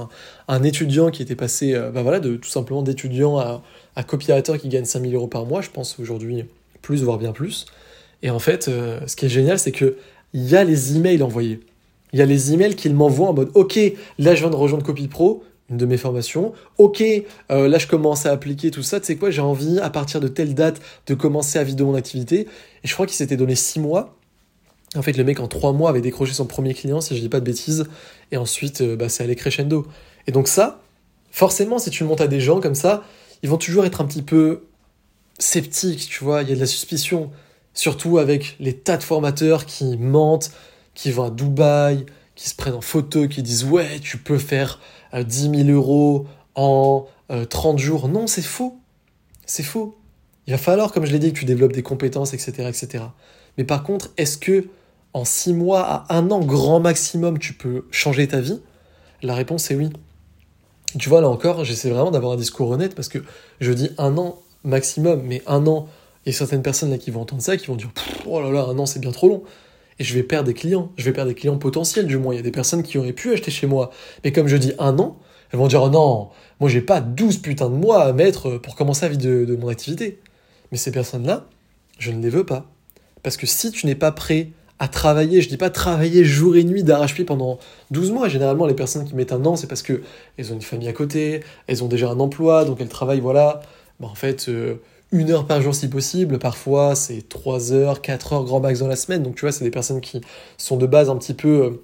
un, 0.47 0.63
étudiant 0.63 1.11
qui 1.11 1.21
était 1.21 1.35
passé, 1.35 1.73
bah 1.93 2.03
voilà, 2.03 2.19
de 2.19 2.35
tout 2.35 2.49
simplement 2.49 2.81
d'étudiant 2.81 3.37
à, 3.37 3.61
à 3.95 4.03
copywriter 4.03 4.57
qui 4.59 4.69
gagne 4.69 4.85
5000 4.85 5.13
euros 5.15 5.27
par 5.27 5.45
mois, 5.45 5.61
je 5.61 5.69
pense 5.69 5.99
aujourd'hui 5.99 6.45
plus, 6.81 7.03
voire 7.03 7.17
bien 7.17 7.31
plus. 7.31 7.65
Et 8.21 8.29
en 8.29 8.39
fait, 8.39 8.67
euh, 8.67 8.99
ce 9.07 9.15
qui 9.15 9.25
est 9.25 9.29
génial, 9.29 9.59
c'est 9.59 9.71
que 9.71 9.97
il 10.33 10.49
y 10.49 10.55
a 10.55 10.63
les 10.63 10.95
emails 10.95 11.23
envoyés. 11.23 11.61
Il 12.13 12.19
y 12.19 12.21
a 12.21 12.25
les 12.25 12.53
emails 12.53 12.75
qu'il 12.75 12.93
m'envoie 12.93 13.27
en 13.27 13.33
mode 13.33 13.51
OK, 13.55 13.79
là 14.19 14.35
je 14.35 14.41
viens 14.41 14.49
de 14.49 14.55
rejoindre 14.55 14.85
Copy 14.85 15.07
Pro, 15.07 15.43
une 15.69 15.77
de 15.77 15.85
mes 15.85 15.97
formations. 15.97 16.53
OK, 16.77 17.01
euh, 17.01 17.67
là 17.67 17.77
je 17.77 17.87
commence 17.87 18.25
à 18.25 18.31
appliquer 18.31 18.71
tout 18.71 18.83
ça. 18.83 18.99
Tu 18.99 19.07
sais 19.07 19.15
quoi, 19.15 19.31
j'ai 19.31 19.41
envie 19.41 19.79
à 19.79 19.89
partir 19.89 20.19
de 20.19 20.27
telle 20.27 20.53
date 20.53 20.81
de 21.07 21.13
commencer 21.13 21.59
à 21.59 21.65
de 21.65 21.83
mon 21.83 21.95
activité. 21.95 22.47
Et 22.83 22.87
je 22.87 22.93
crois 22.93 23.05
qu'il 23.05 23.15
s'était 23.15 23.37
donné 23.37 23.55
6 23.55 23.79
mois. 23.79 24.15
En 24.95 25.01
fait, 25.01 25.17
le 25.17 25.23
mec 25.23 25.39
en 25.39 25.47
3 25.47 25.73
mois 25.73 25.89
avait 25.89 26.01
décroché 26.01 26.33
son 26.33 26.45
premier 26.45 26.73
client, 26.73 27.01
si 27.01 27.15
je 27.15 27.21
dis 27.21 27.29
pas 27.29 27.39
de 27.39 27.45
bêtises. 27.45 27.85
Et 28.31 28.37
ensuite, 28.37 28.81
euh, 28.81 28.95
bah, 28.95 29.09
c'est 29.09 29.23
allé 29.23 29.35
crescendo. 29.35 29.87
Et 30.27 30.31
donc 30.31 30.47
ça, 30.47 30.81
forcément, 31.31 31.79
si 31.79 31.89
tu 31.89 32.03
montes 32.03 32.21
à 32.21 32.27
des 32.27 32.39
gens 32.39 32.59
comme 32.61 32.75
ça, 32.75 33.03
ils 33.43 33.49
vont 33.49 33.57
toujours 33.57 33.85
être 33.85 34.01
un 34.01 34.05
petit 34.05 34.21
peu 34.21 34.63
sceptiques, 35.37 36.07
tu 36.09 36.23
vois, 36.23 36.43
il 36.43 36.49
y 36.49 36.51
a 36.53 36.55
de 36.55 36.59
la 36.59 36.65
suspicion, 36.65 37.29
surtout 37.73 38.17
avec 38.17 38.55
les 38.59 38.73
tas 38.73 38.97
de 38.97 39.03
formateurs 39.03 39.65
qui 39.65 39.97
mentent, 39.97 40.51
qui 40.93 41.11
vont 41.11 41.25
à 41.25 41.29
Dubaï, 41.29 42.05
qui 42.35 42.49
se 42.49 42.55
prennent 42.55 42.75
en 42.75 42.81
photo, 42.81 43.27
qui 43.27 43.43
disent 43.43 43.65
ouais, 43.65 43.99
tu 43.99 44.17
peux 44.17 44.37
faire 44.37 44.79
10 45.13 45.47
euh, 45.47 45.65
000 45.65 45.69
euros 45.69 46.25
en 46.55 47.07
30 47.49 47.75
euh, 47.75 47.77
jours. 47.77 48.07
Non, 48.07 48.27
c'est 48.27 48.41
faux. 48.41 48.79
C'est 49.45 49.63
faux. 49.63 49.97
Il 50.47 50.51
va 50.51 50.57
falloir, 50.57 50.91
comme 50.91 51.05
je 51.05 51.11
l'ai 51.11 51.19
dit, 51.19 51.33
que 51.33 51.39
tu 51.39 51.45
développes 51.45 51.73
des 51.73 51.83
compétences, 51.83 52.33
etc., 52.33 52.69
etc. 52.69 53.05
Mais 53.57 53.63
par 53.63 53.83
contre, 53.83 54.11
est-ce 54.17 54.37
que 54.37 54.67
en 55.15 55.23
6 55.23 55.53
mois 55.53 55.81
à 55.81 56.17
un 56.17 56.29
an 56.29 56.41
grand 56.41 56.81
maximum, 56.81 57.39
tu 57.39 57.53
peux 57.53 57.85
changer 57.89 58.27
ta 58.27 58.41
vie 58.41 58.59
La 59.23 59.33
réponse 59.33 59.71
est 59.71 59.75
oui. 59.75 59.89
Tu 60.99 61.07
vois, 61.07 61.21
là 61.21 61.29
encore, 61.29 61.63
j'essaie 61.63 61.89
vraiment 61.89 62.11
d'avoir 62.11 62.33
un 62.33 62.35
discours 62.35 62.69
honnête 62.69 62.95
parce 62.95 63.07
que 63.07 63.19
je 63.61 63.71
dis 63.71 63.91
un 63.97 64.17
an 64.17 64.41
maximum, 64.65 65.21
mais 65.23 65.41
un 65.47 65.65
an, 65.67 65.87
il 66.25 66.33
y 66.33 66.35
a 66.35 66.37
certaines 66.37 66.61
personnes 66.61 66.91
là 66.91 66.97
qui 66.97 67.11
vont 67.11 67.21
entendre 67.21 67.41
ça, 67.41 67.55
qui 67.55 67.67
vont 67.67 67.77
dire 67.77 67.91
Oh 68.25 68.41
là 68.41 68.51
là, 68.51 68.65
un 68.65 68.77
an 68.77 68.85
c'est 68.85 68.99
bien 68.99 69.11
trop 69.11 69.29
long. 69.29 69.43
Et 69.99 70.03
je 70.03 70.13
vais 70.13 70.23
perdre 70.23 70.47
des 70.47 70.53
clients, 70.53 70.91
je 70.97 71.05
vais 71.05 71.13
perdre 71.13 71.29
des 71.29 71.35
clients 71.35 71.57
potentiels 71.57 72.07
du 72.07 72.17
moins. 72.17 72.33
Il 72.33 72.37
y 72.37 72.41
a 72.41 72.43
des 72.43 72.51
personnes 72.51 72.83
qui 72.83 72.97
auraient 72.97 73.13
pu 73.13 73.31
acheter 73.31 73.51
chez 73.51 73.67
moi. 73.67 73.91
Mais 74.25 74.33
comme 74.33 74.49
je 74.49 74.57
dis 74.57 74.73
un 74.79 74.99
an, 74.99 75.17
elles 75.49 75.59
vont 75.59 75.67
dire 75.67 75.81
oh 75.81 75.89
non, 75.89 76.29
moi 76.59 76.69
j'ai 76.69 76.81
pas 76.81 76.99
12 76.99 77.37
putains 77.37 77.69
de 77.69 77.75
mois 77.75 78.03
à 78.03 78.11
mettre 78.11 78.57
pour 78.57 78.75
commencer 78.75 79.07
vivre 79.07 79.21
de, 79.21 79.45
de 79.45 79.55
mon 79.55 79.69
activité. 79.69 80.19
Mais 80.73 80.77
ces 80.77 80.91
personnes-là, 80.91 81.45
je 81.99 82.11
ne 82.11 82.21
les 82.21 82.29
veux 82.29 82.45
pas. 82.45 82.65
Parce 83.23 83.37
que 83.37 83.47
si 83.47 83.71
tu 83.71 83.85
n'es 83.85 83.95
pas 83.95 84.11
prêt 84.11 84.51
à 84.79 84.87
travailler, 84.87 85.41
je 85.41 85.47
dis 85.47 85.57
pas 85.57 85.69
travailler 85.69 86.25
jour 86.25 86.55
et 86.57 86.63
nuit 86.63 86.83
d'arrache-pied 86.83 87.23
pendant 87.23 87.59
12 87.91 88.11
mois. 88.11 88.27
Généralement, 88.27 88.65
les 88.65 88.73
personnes 88.73 89.05
qui 89.05 89.15
mettent 89.15 89.31
un 89.31 89.45
an, 89.45 89.55
c'est 89.55 89.67
parce 89.67 89.81
que 89.81 90.01
elles 90.37 90.51
ont 90.51 90.55
une 90.55 90.61
famille 90.61 90.89
à 90.89 90.93
côté, 90.93 91.41
elles 91.67 91.83
ont 91.83 91.87
déjà 91.87 92.09
un 92.09 92.19
emploi, 92.19 92.65
donc 92.65 92.81
elles 92.81 92.89
travaillent, 92.89 93.21
voilà. 93.21 93.61
Bah, 93.99 94.07
en 94.11 94.15
fait, 94.15 94.49
euh, 94.49 94.75
une 95.11 95.31
heure 95.31 95.45
par 95.45 95.61
jour 95.61 95.73
si 95.73 95.87
possible, 95.87 96.39
parfois 96.39 96.95
c'est 96.95 97.27
3 97.29 97.71
heures, 97.71 98.01
4 98.01 98.33
heures 98.33 98.43
grand 98.43 98.59
max 98.59 98.79
dans 98.79 98.87
la 98.87 98.97
semaine. 98.97 99.23
Donc 99.23 99.35
tu 99.35 99.41
vois, 99.41 99.51
c'est 99.51 99.63
des 99.63 99.71
personnes 99.71 100.01
qui 100.01 100.21
sont 100.57 100.77
de 100.77 100.85
base 100.85 101.09
un 101.09 101.15
petit 101.15 101.33
peu 101.33 101.47
euh, 101.47 101.81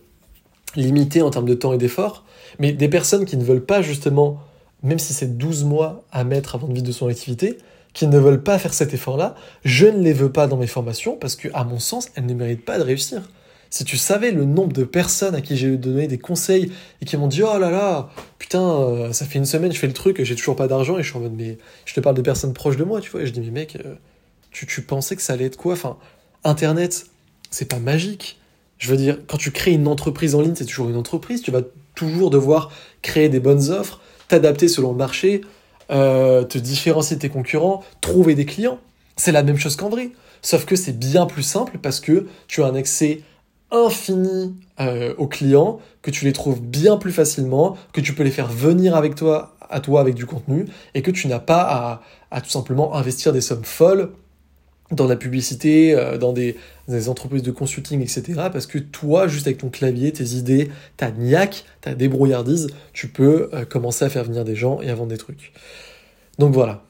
limitées 0.75 1.21
en 1.21 1.29
termes 1.29 1.45
de 1.45 1.53
temps 1.53 1.73
et 1.73 1.77
d'effort. 1.77 2.25
Mais 2.59 2.73
des 2.73 2.89
personnes 2.89 3.25
qui 3.25 3.37
ne 3.37 3.43
veulent 3.43 3.65
pas 3.65 3.81
justement, 3.81 4.39
même 4.83 4.99
si 4.99 5.13
c'est 5.13 5.37
12 5.37 5.63
mois 5.63 6.03
à 6.11 6.25
mettre 6.25 6.55
avant 6.55 6.67
de 6.67 6.73
vivre 6.73 6.85
de 6.85 6.91
son 6.91 7.07
activité, 7.07 7.57
qui 7.93 8.07
ne 8.07 8.17
veulent 8.17 8.43
pas 8.43 8.57
faire 8.57 8.73
cet 8.73 8.93
effort-là, 8.93 9.35
je 9.65 9.87
ne 9.87 10.01
les 10.01 10.13
veux 10.13 10.31
pas 10.31 10.47
dans 10.47 10.57
mes 10.57 10.67
formations 10.67 11.17
parce 11.17 11.35
que, 11.35 11.49
à 11.53 11.63
mon 11.63 11.79
sens, 11.79 12.09
elles 12.15 12.25
ne 12.25 12.33
méritent 12.33 12.65
pas 12.65 12.77
de 12.77 12.83
réussir. 12.83 13.23
Si 13.69 13.85
tu 13.85 13.97
savais 13.97 14.31
le 14.31 14.43
nombre 14.43 14.73
de 14.73 14.83
personnes 14.83 15.33
à 15.33 15.41
qui 15.41 15.55
j'ai 15.55 15.77
donné 15.77 16.07
des 16.07 16.17
conseils 16.17 16.71
et 17.01 17.05
qui 17.05 17.15
m'ont 17.15 17.27
dit 17.27 17.41
oh 17.41 17.57
là 17.57 17.71
là, 17.71 18.09
putain, 18.37 18.61
euh, 18.61 19.13
ça 19.13 19.25
fait 19.25 19.39
une 19.39 19.45
semaine, 19.45 19.71
je 19.71 19.79
fais 19.79 19.87
le 19.87 19.93
truc, 19.93 20.21
j'ai 20.21 20.35
toujours 20.35 20.57
pas 20.57 20.67
d'argent 20.67 20.97
et 20.97 21.03
je 21.03 21.07
suis 21.07 21.17
en 21.17 21.21
mode 21.21 21.35
mais 21.37 21.57
je 21.85 21.93
te 21.93 22.01
parle 22.01 22.15
de 22.15 22.21
personnes 22.21 22.53
proches 22.53 22.75
de 22.75 22.83
moi, 22.83 22.99
tu 22.99 23.09
vois, 23.09 23.21
et 23.21 23.25
je 23.25 23.31
dis 23.31 23.39
mais 23.39 23.51
mec, 23.51 23.77
euh, 23.77 23.95
tu, 24.51 24.65
tu 24.65 24.81
pensais 24.81 25.15
que 25.15 25.21
ça 25.21 25.33
allait 25.33 25.45
être 25.45 25.55
quoi? 25.55 25.73
Enfin, 25.73 25.97
Internet, 26.43 27.05
c'est 27.49 27.69
pas 27.69 27.79
magique. 27.79 28.39
Je 28.77 28.89
veux 28.89 28.97
dire, 28.97 29.19
quand 29.27 29.37
tu 29.37 29.51
crées 29.51 29.71
une 29.71 29.87
entreprise 29.87 30.35
en 30.35 30.41
ligne, 30.41 30.55
c'est 30.55 30.65
toujours 30.65 30.89
une 30.89 30.97
entreprise, 30.97 31.41
tu 31.41 31.51
vas 31.51 31.61
toujours 31.95 32.29
devoir 32.29 32.71
créer 33.01 33.29
des 33.29 33.39
bonnes 33.39 33.69
offres, 33.69 34.01
t'adapter 34.27 34.67
selon 34.67 34.91
le 34.91 34.97
marché, 34.97 35.41
euh, 35.91 36.43
te 36.43 36.57
différencier 36.57 37.17
de 37.17 37.21
tes 37.21 37.29
concurrents, 37.29 37.83
trouver 37.99 38.35
des 38.35 38.45
clients. 38.45 38.79
C'est 39.15 39.31
la 39.31 39.43
même 39.43 39.57
chose 39.57 39.75
qu'en 39.75 39.89
vrai. 39.89 40.11
Sauf 40.41 40.65
que 40.65 40.75
c'est 40.75 40.97
bien 40.97 41.25
plus 41.25 41.43
simple 41.43 41.77
parce 41.81 41.99
que 41.99 42.27
tu 42.47 42.63
as 42.63 42.65
un 42.65 42.75
accès 42.75 43.21
infini 43.71 44.55
euh, 44.79 45.13
aux 45.17 45.27
clients, 45.27 45.79
que 46.01 46.11
tu 46.11 46.25
les 46.25 46.33
trouves 46.33 46.61
bien 46.61 46.97
plus 46.97 47.11
facilement, 47.11 47.77
que 47.93 48.01
tu 48.01 48.13
peux 48.13 48.23
les 48.23 48.31
faire 48.31 48.47
venir 48.47 48.95
avec 48.95 49.15
toi, 49.15 49.55
à 49.69 49.79
toi 49.79 50.01
avec 50.01 50.15
du 50.15 50.25
contenu, 50.25 50.65
et 50.93 51.01
que 51.01 51.11
tu 51.11 51.27
n'as 51.27 51.39
pas 51.39 51.61
à, 51.61 52.01
à 52.31 52.41
tout 52.41 52.49
simplement 52.49 52.95
investir 52.95 53.31
des 53.31 53.41
sommes 53.41 53.63
folles 53.63 54.11
dans 54.91 55.07
la 55.07 55.15
publicité, 55.15 55.95
euh, 55.95 56.17
dans 56.17 56.33
des, 56.33 56.57
entreprises 57.07 57.43
de 57.43 57.51
consulting, 57.51 58.01
etc. 58.01 58.49
Parce 58.51 58.65
que 58.65 58.77
toi, 58.77 59.27
juste 59.27 59.47
avec 59.47 59.59
ton 59.59 59.69
clavier, 59.69 60.11
tes 60.11 60.35
idées, 60.35 60.69
ta 60.97 61.09
niaque, 61.11 61.63
ta 61.79 61.93
débrouillardise, 61.93 62.67
tu 62.91 63.07
peux 63.07 63.49
euh, 63.53 63.63
commencer 63.63 64.03
à 64.03 64.09
faire 64.09 64.25
venir 64.25 64.43
des 64.43 64.55
gens 64.55 64.81
et 64.81 64.89
à 64.89 64.95
vendre 64.95 65.09
des 65.09 65.17
trucs. 65.17 65.53
Donc 66.37 66.53
voilà. 66.53 66.83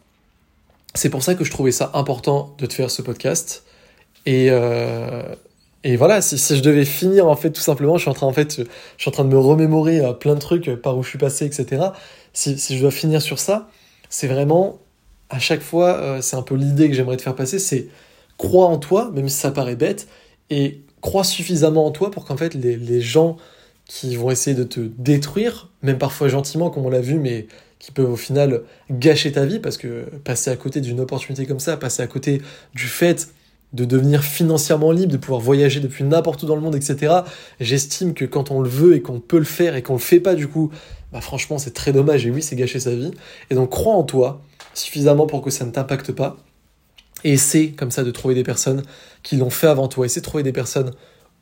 C'est 0.95 1.09
pour 1.09 1.21
ça 1.21 1.35
que 1.35 1.43
je 1.43 1.51
trouvais 1.51 1.71
ça 1.71 1.91
important 1.93 2.55
de 2.57 2.65
te 2.65 2.73
faire 2.73 2.89
ce 2.89 3.03
podcast. 3.03 3.63
Et, 4.25 4.47
euh, 4.49 5.35
et 5.83 5.95
voilà, 5.95 6.21
si, 6.21 6.37
je 6.37 6.61
devais 6.61 6.85
finir, 6.85 7.27
en 7.27 7.35
fait, 7.35 7.51
tout 7.51 7.61
simplement, 7.61 7.97
je 7.97 8.01
suis 8.01 8.09
en 8.09 8.15
train, 8.15 8.27
en 8.27 8.33
fait, 8.33 8.57
je 8.57 9.01
suis 9.01 9.09
en 9.09 9.11
train 9.11 9.23
de 9.23 9.29
me 9.29 9.37
remémorer 9.37 10.01
plein 10.19 10.33
de 10.33 10.39
trucs 10.39 10.69
par 10.81 10.97
où 10.97 11.03
je 11.03 11.09
suis 11.09 11.19
passé, 11.19 11.45
etc. 11.45 11.83
Si, 12.33 12.57
si 12.57 12.75
je 12.75 12.81
dois 12.81 12.91
finir 12.91 13.21
sur 13.21 13.39
ça, 13.39 13.69
c'est 14.09 14.27
vraiment 14.27 14.79
à 15.31 15.39
chaque 15.39 15.61
fois, 15.61 15.97
euh, 15.97 16.21
c'est 16.21 16.35
un 16.35 16.41
peu 16.41 16.55
l'idée 16.55 16.89
que 16.89 16.93
j'aimerais 16.93 17.17
te 17.17 17.21
faire 17.21 17.35
passer, 17.35 17.57
c'est 17.57 17.87
crois 18.37 18.67
en 18.67 18.77
toi, 18.77 19.11
même 19.13 19.29
si 19.29 19.37
ça 19.37 19.51
paraît 19.51 19.75
bête, 19.75 20.07
et 20.49 20.81
crois 20.99 21.23
suffisamment 21.23 21.85
en 21.85 21.91
toi 21.91 22.11
pour 22.11 22.25
qu'en 22.25 22.37
fait 22.37 22.53
les, 22.53 22.75
les 22.75 23.01
gens 23.01 23.37
qui 23.85 24.15
vont 24.15 24.29
essayer 24.29 24.55
de 24.55 24.63
te 24.63 24.79
détruire, 24.79 25.69
même 25.81 25.97
parfois 25.97 26.27
gentiment 26.27 26.69
comme 26.69 26.85
on 26.85 26.89
l'a 26.89 27.01
vu, 27.01 27.17
mais 27.17 27.47
qui 27.79 27.91
peuvent 27.91 28.11
au 28.11 28.15
final 28.15 28.61
gâcher 28.91 29.31
ta 29.31 29.45
vie 29.45 29.59
parce 29.59 29.77
que 29.77 30.03
passer 30.23 30.51
à 30.51 30.55
côté 30.55 30.81
d'une 30.81 30.99
opportunité 30.99 31.45
comme 31.47 31.59
ça, 31.59 31.77
passer 31.77 32.03
à 32.03 32.07
côté 32.07 32.41
du 32.75 32.83
fait 32.83 33.29
de 33.73 33.85
devenir 33.85 34.23
financièrement 34.23 34.91
libre, 34.91 35.13
de 35.13 35.17
pouvoir 35.17 35.39
voyager 35.39 35.79
depuis 35.79 36.03
n'importe 36.03 36.43
où 36.43 36.45
dans 36.45 36.55
le 36.55 36.61
monde, 36.61 36.75
etc. 36.75 37.21
J'estime 37.59 38.13
que 38.13 38.25
quand 38.25 38.51
on 38.51 38.61
le 38.61 38.69
veut 38.69 38.95
et 38.95 39.01
qu'on 39.01 39.19
peut 39.19 39.39
le 39.39 39.45
faire 39.45 39.75
et 39.75 39.81
qu'on 39.81 39.93
le 39.93 39.99
fait 39.99 40.19
pas 40.19 40.35
du 40.35 40.47
coup, 40.47 40.71
bah 41.11 41.21
franchement 41.21 41.57
c'est 41.57 41.73
très 41.73 41.93
dommage 41.93 42.25
et 42.25 42.31
oui 42.31 42.41
c'est 42.41 42.55
gâcher 42.55 42.79
sa 42.79 42.93
vie. 42.93 43.11
Et 43.49 43.55
donc 43.55 43.69
crois 43.71 43.93
en 43.93 44.03
toi 44.03 44.41
suffisamment 44.73 45.27
pour 45.27 45.41
que 45.41 45.49
ça 45.49 45.65
ne 45.65 45.71
t'impacte 45.71 46.11
pas. 46.11 46.37
Et 47.23 47.33
essaie 47.33 47.71
comme 47.71 47.91
ça 47.91 48.03
de 48.03 48.11
trouver 48.11 48.33
des 48.33 48.43
personnes 48.43 48.83
qui 49.23 49.37
l'ont 49.37 49.49
fait 49.49 49.67
avant 49.67 49.87
toi. 49.87 50.05
Essaie 50.05 50.21
de 50.21 50.25
trouver 50.25 50.43
des 50.43 50.53
personnes 50.53 50.91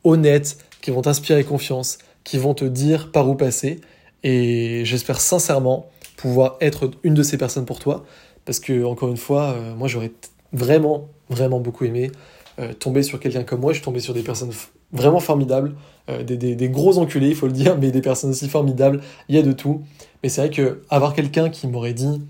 honnêtes, 0.04 0.58
qui 0.80 0.90
vont 0.90 1.02
t'inspirer 1.02 1.44
confiance, 1.44 1.98
qui 2.24 2.38
vont 2.38 2.54
te 2.54 2.64
dire 2.64 3.12
par 3.12 3.28
où 3.28 3.34
passer. 3.34 3.80
Et 4.22 4.82
j'espère 4.84 5.20
sincèrement 5.20 5.90
pouvoir 6.16 6.56
être 6.60 6.90
une 7.02 7.14
de 7.14 7.22
ces 7.22 7.38
personnes 7.38 7.66
pour 7.66 7.78
toi. 7.78 8.04
Parce 8.44 8.60
que, 8.60 8.84
encore 8.84 9.10
une 9.10 9.16
fois, 9.16 9.52
euh, 9.52 9.74
moi 9.74 9.88
j'aurais 9.88 10.12
vraiment, 10.52 11.08
vraiment 11.28 11.60
beaucoup 11.60 11.84
aimé 11.84 12.10
euh, 12.58 12.72
tomber 12.72 13.02
sur 13.02 13.20
quelqu'un 13.20 13.44
comme 13.44 13.60
moi. 13.60 13.72
Je 13.72 13.78
suis 13.78 13.84
tombé 13.84 14.00
sur 14.00 14.14
des 14.14 14.22
personnes 14.22 14.50
vraiment 14.92 15.20
formidables, 15.20 15.74
euh, 16.08 16.22
des, 16.22 16.36
des, 16.36 16.68
gros 16.68 16.98
enculés, 16.98 17.28
il 17.28 17.34
faut 17.34 17.46
le 17.46 17.52
dire, 17.52 17.78
mais 17.80 17.90
des 17.90 18.02
personnes 18.02 18.30
aussi 18.30 18.48
formidables. 18.48 19.00
Il 19.28 19.36
y 19.36 19.38
a 19.38 19.42
de 19.42 19.52
tout. 19.52 19.82
Mais 20.22 20.28
c'est 20.28 20.40
vrai 20.42 20.50
que 20.50 20.82
avoir 20.90 21.14
quelqu'un 21.14 21.48
qui 21.48 21.66
m'aurait 21.66 21.94
dit 21.94 22.22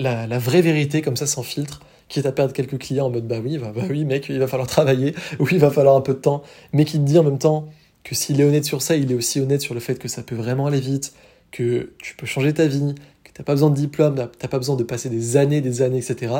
la, 0.00 0.38
vraie 0.38 0.62
vérité, 0.62 1.02
comme 1.02 1.16
ça, 1.16 1.26
sans 1.26 1.42
filtre, 1.42 1.80
quitte 2.08 2.26
à 2.26 2.32
perdre 2.32 2.52
quelques 2.52 2.78
clients 2.78 3.06
en 3.06 3.10
mode 3.10 3.26
bah 3.26 3.38
oui, 3.42 3.58
bah, 3.58 3.72
bah 3.74 3.82
oui, 3.88 4.04
mec, 4.04 4.26
il 4.28 4.38
va 4.38 4.46
falloir 4.46 4.68
travailler, 4.68 5.14
oui, 5.38 5.50
il 5.52 5.58
va 5.58 5.70
falloir 5.70 5.96
un 5.96 6.00
peu 6.00 6.14
de 6.14 6.18
temps, 6.18 6.42
mais 6.72 6.84
qui 6.84 6.98
te 6.98 7.04
dit 7.04 7.18
en 7.18 7.24
même 7.24 7.38
temps 7.38 7.68
que 8.02 8.14
s'il 8.14 8.40
est 8.40 8.44
honnête 8.44 8.64
sur 8.64 8.82
ça, 8.82 8.96
il 8.96 9.12
est 9.12 9.14
aussi 9.14 9.40
honnête 9.40 9.60
sur 9.60 9.74
le 9.74 9.80
fait 9.80 9.98
que 9.98 10.08
ça 10.08 10.22
peut 10.22 10.34
vraiment 10.34 10.66
aller 10.66 10.80
vite, 10.80 11.12
que 11.50 11.92
tu 12.02 12.16
peux 12.16 12.26
changer 12.26 12.54
ta 12.54 12.66
vie, 12.66 12.94
que 13.24 13.30
t'as 13.32 13.42
pas 13.42 13.52
besoin 13.52 13.70
de 13.70 13.76
diplôme, 13.76 14.14
t'as 14.14 14.48
pas 14.48 14.58
besoin 14.58 14.76
de 14.76 14.84
passer 14.84 15.08
des 15.08 15.36
années, 15.36 15.60
des 15.60 15.82
années, 15.82 15.98
etc. 15.98 16.34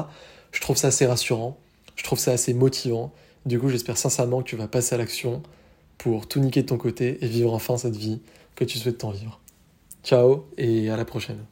Je 0.53 0.61
trouve 0.61 0.77
ça 0.77 0.89
assez 0.89 1.07
rassurant, 1.07 1.59
je 1.97 2.05
trouve 2.05 2.19
ça 2.19 2.33
assez 2.33 2.55
motivant. 2.55 3.13
Du 3.47 3.59
coup, 3.59 3.69
j'espère 3.69 3.97
sincèrement 3.97 4.43
que 4.43 4.49
tu 4.49 4.57
vas 4.57 4.69
passer 4.69 4.95
à 4.95 4.99
l'action 4.99 5.43
pour 5.99 6.27
tout 6.27 6.41
niquer 6.41 6.63
de 6.63 6.67
ton 6.67 6.79
côté 6.79 7.19
et 7.23 7.27
vivre 7.27 7.53
enfin 7.53 7.77
cette 7.77 7.97
vie 7.97 8.21
que 8.55 8.65
tu 8.65 8.79
souhaites 8.79 8.99
tant 8.99 9.11
vivre. 9.11 9.41
Ciao 10.03 10.47
et 10.57 10.91
à 10.91 10.97
la 10.97 11.05
prochaine. 11.05 11.50